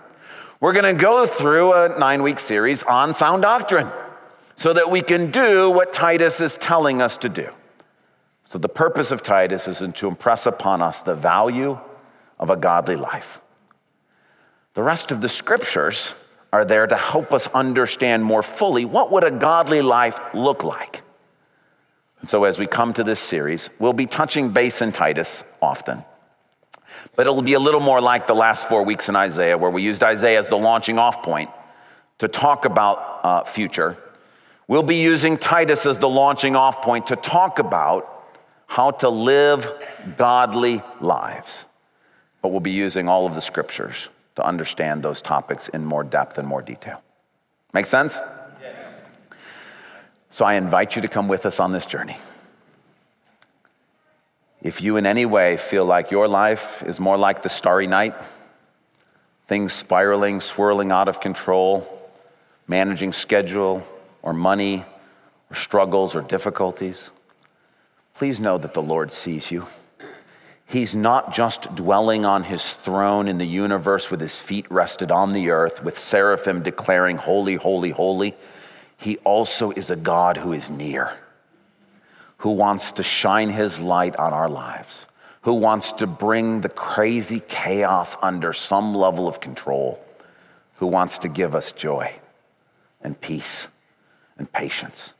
We're 0.60 0.72
going 0.72 0.96
to 0.96 1.02
go 1.02 1.26
through 1.26 1.72
a 1.72 1.98
nine 1.98 2.22
week 2.22 2.38
series 2.38 2.82
on 2.82 3.12
sound 3.14 3.42
doctrine 3.42 3.90
so 4.56 4.72
that 4.72 4.90
we 4.90 5.02
can 5.02 5.30
do 5.30 5.68
what 5.70 5.92
Titus 5.92 6.40
is 6.40 6.56
telling 6.56 7.02
us 7.02 7.18
to 7.18 7.28
do. 7.28 7.50
So, 8.48 8.58
the 8.58 8.68
purpose 8.68 9.10
of 9.10 9.22
Titus 9.22 9.66
is 9.66 9.82
to 9.94 10.08
impress 10.08 10.46
upon 10.46 10.82
us 10.82 11.00
the 11.00 11.14
value 11.14 11.78
of 12.38 12.50
a 12.50 12.56
godly 12.56 12.96
life. 12.96 13.40
The 14.74 14.82
rest 14.82 15.10
of 15.10 15.20
the 15.20 15.28
scriptures 15.28 16.14
are 16.52 16.64
there 16.64 16.86
to 16.86 16.96
help 16.96 17.32
us 17.32 17.46
understand 17.48 18.24
more 18.24 18.42
fully 18.42 18.84
what 18.84 19.10
would 19.10 19.24
a 19.24 19.30
godly 19.30 19.82
life 19.82 20.18
look 20.34 20.62
like. 20.62 21.02
And 22.20 22.30
so 22.30 22.44
as 22.44 22.58
we 22.58 22.66
come 22.66 22.92
to 22.94 23.04
this 23.04 23.20
series, 23.20 23.70
we'll 23.78 23.92
be 23.92 24.06
touching 24.06 24.50
base 24.50 24.80
in 24.80 24.92
Titus 24.92 25.42
often. 25.60 26.04
But 27.16 27.26
it'll 27.26 27.42
be 27.42 27.54
a 27.54 27.58
little 27.58 27.80
more 27.80 28.00
like 28.00 28.26
the 28.26 28.34
last 28.34 28.68
four 28.68 28.84
weeks 28.84 29.08
in 29.08 29.16
Isaiah, 29.16 29.58
where 29.58 29.70
we 29.70 29.82
used 29.82 30.02
Isaiah 30.02 30.38
as 30.38 30.48
the 30.48 30.56
launching 30.56 30.98
off 30.98 31.22
point 31.22 31.50
to 32.18 32.28
talk 32.28 32.64
about 32.64 33.20
uh, 33.24 33.44
future. 33.44 33.96
We'll 34.68 34.82
be 34.82 35.02
using 35.02 35.36
Titus 35.36 35.86
as 35.86 35.98
the 35.98 36.08
launching 36.08 36.56
off 36.56 36.82
point 36.82 37.08
to 37.08 37.16
talk 37.16 37.58
about 37.58 38.13
how 38.74 38.90
to 38.90 39.08
live 39.08 39.72
godly 40.16 40.82
lives. 41.00 41.64
But 42.42 42.48
we'll 42.48 42.58
be 42.58 42.72
using 42.72 43.08
all 43.08 43.24
of 43.24 43.36
the 43.36 43.40
scriptures 43.40 44.08
to 44.34 44.44
understand 44.44 45.04
those 45.04 45.22
topics 45.22 45.68
in 45.68 45.84
more 45.84 46.02
depth 46.02 46.38
and 46.38 46.48
more 46.48 46.60
detail. 46.60 47.00
Make 47.72 47.86
sense? 47.86 48.18
So 50.30 50.44
I 50.44 50.54
invite 50.54 50.96
you 50.96 51.02
to 51.02 51.08
come 51.08 51.28
with 51.28 51.46
us 51.46 51.60
on 51.60 51.70
this 51.70 51.86
journey. 51.86 52.16
If 54.60 54.80
you 54.80 54.96
in 54.96 55.06
any 55.06 55.24
way 55.24 55.56
feel 55.56 55.84
like 55.84 56.10
your 56.10 56.26
life 56.26 56.82
is 56.84 56.98
more 56.98 57.16
like 57.16 57.44
the 57.44 57.50
starry 57.50 57.86
night, 57.86 58.16
things 59.46 59.72
spiraling, 59.72 60.40
swirling 60.40 60.90
out 60.90 61.06
of 61.06 61.20
control, 61.20 61.86
managing 62.66 63.12
schedule 63.12 63.86
or 64.20 64.32
money 64.32 64.84
or 65.48 65.54
struggles 65.54 66.16
or 66.16 66.22
difficulties, 66.22 67.10
please 68.14 68.40
know 68.40 68.58
that 68.58 68.74
the 68.74 68.82
Lord 68.82 69.12
sees 69.12 69.50
you. 69.50 69.66
He's 70.66 70.94
not 70.94 71.34
just 71.34 71.74
dwelling 71.74 72.24
on 72.24 72.44
his 72.44 72.72
throne 72.72 73.28
in 73.28 73.38
the 73.38 73.46
universe 73.46 74.10
with 74.10 74.20
his 74.20 74.40
feet 74.40 74.66
rested 74.70 75.10
on 75.10 75.32
the 75.32 75.50
earth, 75.50 75.82
with 75.82 75.98
seraphim 75.98 76.62
declaring, 76.62 77.16
Holy, 77.16 77.56
holy, 77.56 77.90
holy. 77.90 78.34
He 78.96 79.18
also 79.18 79.72
is 79.72 79.90
a 79.90 79.96
God 79.96 80.38
who 80.38 80.52
is 80.52 80.70
near, 80.70 81.18
who 82.38 82.50
wants 82.52 82.92
to 82.92 83.02
shine 83.02 83.50
his 83.50 83.78
light 83.78 84.16
on 84.16 84.32
our 84.32 84.48
lives, 84.48 85.04
who 85.42 85.54
wants 85.54 85.92
to 85.92 86.06
bring 86.06 86.62
the 86.62 86.68
crazy 86.68 87.40
chaos 87.40 88.16
under 88.22 88.52
some 88.52 88.94
level 88.94 89.28
of 89.28 89.40
control, 89.40 90.02
who 90.76 90.86
wants 90.86 91.18
to 91.18 91.28
give 91.28 91.54
us 91.54 91.72
joy 91.72 92.14
and 93.02 93.20
peace 93.20 93.66
and 94.38 94.50
patience 94.50 95.12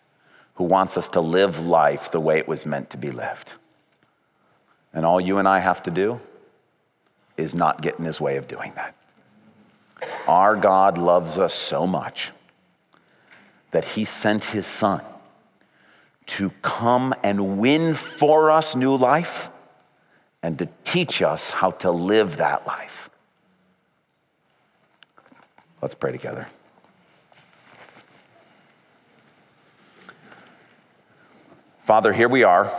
who 0.55 0.65
wants 0.65 0.97
us 0.97 1.09
to 1.11 1.21
live 1.21 1.67
life 1.67 2.11
the 2.11 2.21
way 2.21 2.39
it 2.39 2.49
was 2.49 2.65
meant 2.65 2.91
to 2.91 2.97
be 2.97 3.11
lived. 3.11 3.51
And 4.93 5.05
all 5.05 5.21
you 5.21 5.39
and 5.39 5.49
I 5.49 5.59
have 5.59 5.83
to 5.85 5.91
do 5.91 6.21
is 7.37 7.55
not 7.55 7.83
get 7.83 7.99
in 7.99 8.05
his 8.05 8.21
way 8.21 8.37
of 8.37 8.47
doing 8.47 8.73
that. 8.77 8.95
Our 10.29 10.57
God 10.57 10.99
loves 10.99 11.37
us 11.39 11.55
so 11.55 11.87
much 11.87 12.31
that 13.73 13.85
he 13.85 14.05
sent 14.05 14.45
his 14.45 14.67
son 14.67 15.03
to 16.27 16.51
come 16.63 17.15
and 17.23 17.59
win 17.59 17.95
for 17.95 18.51
us 18.51 18.77
new 18.77 18.95
life 18.95 19.51
and 20.43 20.59
to 20.59 20.69
teach 20.85 21.23
us 21.23 21.51
how 21.51 21.73
to 21.73 21.91
live 21.91 22.37
that 22.37 22.67
life. 22.67 23.11
Let's 25.83 25.95
pray 25.95 26.13
together. 26.13 26.47
Father, 31.85 32.15
here 32.15 32.31
we 32.31 32.45
are, 32.45 32.73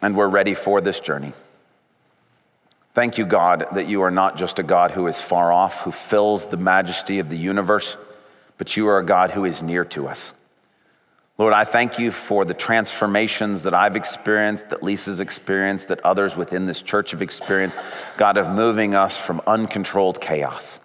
and 0.00 0.16
we're 0.16 0.28
ready 0.28 0.54
for 0.54 0.80
this 0.80 0.98
journey. 0.98 1.34
Thank 2.94 3.18
you, 3.18 3.26
God, 3.26 3.66
that 3.74 3.86
you 3.86 4.00
are 4.00 4.10
not 4.10 4.38
just 4.38 4.58
a 4.58 4.62
God 4.62 4.92
who 4.92 5.06
is 5.08 5.20
far 5.20 5.52
off, 5.52 5.82
who 5.82 5.92
fills 5.92 6.46
the 6.46 6.56
majesty 6.56 7.18
of 7.18 7.28
the 7.28 7.36
universe, 7.36 7.98
but 8.56 8.78
you 8.78 8.88
are 8.88 8.98
a 8.98 9.04
God 9.04 9.32
who 9.32 9.44
is 9.44 9.60
near 9.60 9.84
to 9.86 10.08
us. 10.08 10.32
Lord, 11.36 11.52
I 11.52 11.64
thank 11.64 11.98
you 11.98 12.10
for 12.10 12.46
the 12.46 12.54
transformations 12.54 13.62
that 13.62 13.74
I've 13.74 13.96
experienced, 13.96 14.70
that 14.70 14.82
Lisa's 14.82 15.20
experienced, 15.20 15.88
that 15.88 16.00
others 16.00 16.34
within 16.34 16.64
this 16.64 16.80
church 16.80 17.10
have 17.10 17.20
experienced, 17.20 17.76
God, 18.16 18.38
of 18.38 18.48
moving 18.48 18.94
us 18.94 19.18
from 19.18 19.42
uncontrolled 19.46 20.18
chaos 20.18 20.80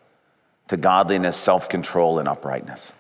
to 0.68 0.76
godliness, 0.76 1.38
self 1.38 1.70
control, 1.70 2.20
and 2.20 2.28
uprightness. 2.28 2.92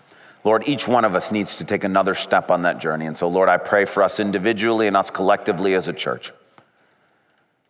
Lord, 0.49 0.67
each 0.67 0.87
one 0.87 1.05
of 1.05 1.13
us 1.13 1.31
needs 1.31 1.57
to 1.57 1.63
take 1.63 1.83
another 1.83 2.15
step 2.15 2.49
on 2.49 2.63
that 2.63 2.79
journey. 2.79 3.05
And 3.05 3.15
so, 3.15 3.27
Lord, 3.27 3.49
I 3.49 3.57
pray 3.57 3.85
for 3.85 4.01
us 4.01 4.19
individually 4.19 4.87
and 4.87 4.97
us 4.97 5.11
collectively 5.11 5.75
as 5.75 5.87
a 5.87 5.93
church. 5.93 6.33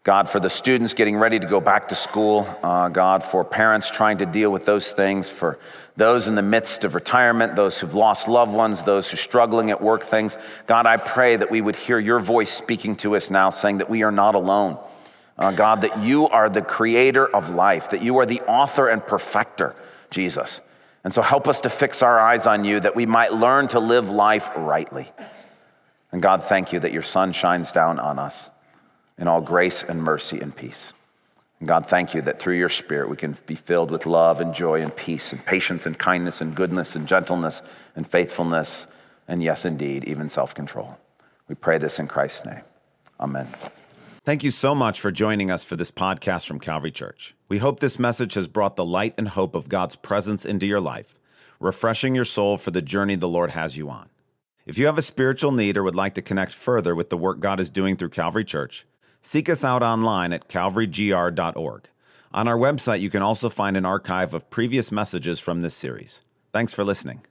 God, 0.05 0.29
for 0.29 0.39
the 0.39 0.49
students 0.49 0.93
getting 0.93 1.17
ready 1.17 1.41
to 1.41 1.45
go 1.45 1.59
back 1.59 1.89
to 1.89 1.95
school, 1.95 2.47
uh, 2.63 2.87
God, 2.87 3.21
for 3.21 3.43
parents 3.43 3.91
trying 3.91 4.19
to 4.19 4.25
deal 4.25 4.49
with 4.49 4.63
those 4.63 4.93
things, 4.93 5.29
for 5.29 5.59
those 5.97 6.29
in 6.29 6.35
the 6.35 6.41
midst 6.41 6.85
of 6.85 6.95
retirement, 6.95 7.57
those 7.57 7.77
who've 7.77 7.95
lost 7.95 8.29
loved 8.29 8.53
ones, 8.53 8.81
those 8.83 9.11
who 9.11 9.15
are 9.15 9.17
struggling 9.17 9.71
at 9.71 9.81
work 9.81 10.05
things. 10.05 10.37
God, 10.65 10.85
I 10.85 10.95
pray 10.95 11.35
that 11.35 11.51
we 11.51 11.59
would 11.59 11.75
hear 11.75 11.99
your 11.99 12.21
voice 12.21 12.49
speaking 12.49 12.95
to 13.03 13.17
us 13.17 13.29
now, 13.29 13.49
saying 13.49 13.79
that 13.79 13.89
we 13.89 14.03
are 14.03 14.11
not 14.13 14.35
alone. 14.35 14.77
Uh, 15.37 15.51
God, 15.51 15.81
that 15.81 15.99
you 15.99 16.29
are 16.29 16.49
the 16.49 16.61
creator 16.61 17.27
of 17.27 17.49
life, 17.49 17.89
that 17.89 18.01
you 18.01 18.19
are 18.19 18.25
the 18.25 18.39
author 18.43 18.87
and 18.87 19.05
perfecter, 19.05 19.75
Jesus. 20.11 20.61
And 21.03 21.13
so 21.13 21.21
help 21.21 21.47
us 21.47 21.61
to 21.61 21.69
fix 21.69 22.01
our 22.01 22.19
eyes 22.19 22.45
on 22.45 22.63
you 22.63 22.79
that 22.79 22.95
we 22.95 23.05
might 23.05 23.33
learn 23.33 23.67
to 23.69 23.79
live 23.79 24.09
life 24.09 24.49
rightly. 24.55 25.11
And 26.11 26.21
God, 26.21 26.43
thank 26.43 26.73
you 26.73 26.79
that 26.81 26.91
your 26.91 27.03
sun 27.03 27.31
shines 27.31 27.71
down 27.71 27.99
on 27.99 28.19
us 28.19 28.49
in 29.17 29.27
all 29.27 29.41
grace 29.41 29.83
and 29.83 30.03
mercy 30.03 30.39
and 30.39 30.55
peace. 30.55 30.93
And 31.59 31.67
God, 31.67 31.87
thank 31.87 32.13
you 32.13 32.21
that 32.21 32.39
through 32.39 32.57
your 32.57 32.69
Spirit 32.69 33.09
we 33.09 33.17
can 33.17 33.37
be 33.45 33.55
filled 33.55 33.91
with 33.91 34.05
love 34.05 34.39
and 34.39 34.53
joy 34.53 34.81
and 34.81 34.95
peace 34.95 35.31
and 35.31 35.45
patience 35.45 35.85
and 35.85 35.97
kindness 35.97 36.41
and 36.41 36.55
goodness 36.55 36.95
and 36.95 37.07
gentleness 37.07 37.61
and 37.95 38.09
faithfulness 38.09 38.87
and, 39.27 39.43
yes, 39.43 39.63
indeed, 39.65 40.05
even 40.05 40.29
self 40.29 40.55
control. 40.55 40.97
We 41.47 41.55
pray 41.55 41.77
this 41.77 41.99
in 41.99 42.07
Christ's 42.07 42.45
name. 42.45 42.61
Amen. 43.19 43.47
Thank 44.25 44.43
you 44.43 44.51
so 44.51 44.75
much 44.75 44.99
for 44.99 45.11
joining 45.11 45.49
us 45.49 45.63
for 45.63 45.77
this 45.77 45.91
podcast 45.91 46.45
from 46.45 46.59
Calvary 46.59 46.91
Church. 46.91 47.35
We 47.47 47.59
hope 47.59 47.79
this 47.79 47.97
message 47.97 48.33
has 48.33 48.49
brought 48.49 48.75
the 48.75 48.85
light 48.85 49.13
and 49.17 49.29
hope 49.29 49.55
of 49.55 49.69
God's 49.69 49.95
presence 49.95 50.45
into 50.45 50.65
your 50.65 50.81
life, 50.81 51.17
refreshing 51.59 52.15
your 52.15 52.25
soul 52.25 52.57
for 52.57 52.71
the 52.71 52.81
journey 52.81 53.15
the 53.15 53.29
Lord 53.29 53.51
has 53.51 53.77
you 53.77 53.89
on. 53.89 54.09
If 54.65 54.77
you 54.77 54.87
have 54.87 54.97
a 54.97 55.01
spiritual 55.01 55.51
need 55.51 55.77
or 55.77 55.83
would 55.83 55.95
like 55.95 56.15
to 56.15 56.21
connect 56.21 56.51
further 56.51 56.93
with 56.93 57.09
the 57.09 57.17
work 57.17 57.39
God 57.39 57.61
is 57.61 57.69
doing 57.69 57.95
through 57.95 58.09
Calvary 58.09 58.43
Church, 58.43 58.85
seek 59.21 59.47
us 59.47 59.63
out 59.63 59.81
online 59.81 60.33
at 60.33 60.49
calvarygr.org. 60.49 61.89
On 62.31 62.47
our 62.47 62.57
website, 62.57 62.99
you 62.99 63.09
can 63.09 63.23
also 63.23 63.49
find 63.49 63.77
an 63.77 63.85
archive 63.85 64.33
of 64.33 64.49
previous 64.49 64.91
messages 64.91 65.39
from 65.39 65.61
this 65.61 65.73
series. 65.73 66.21
Thanks 66.51 66.73
for 66.73 66.83
listening. 66.83 67.21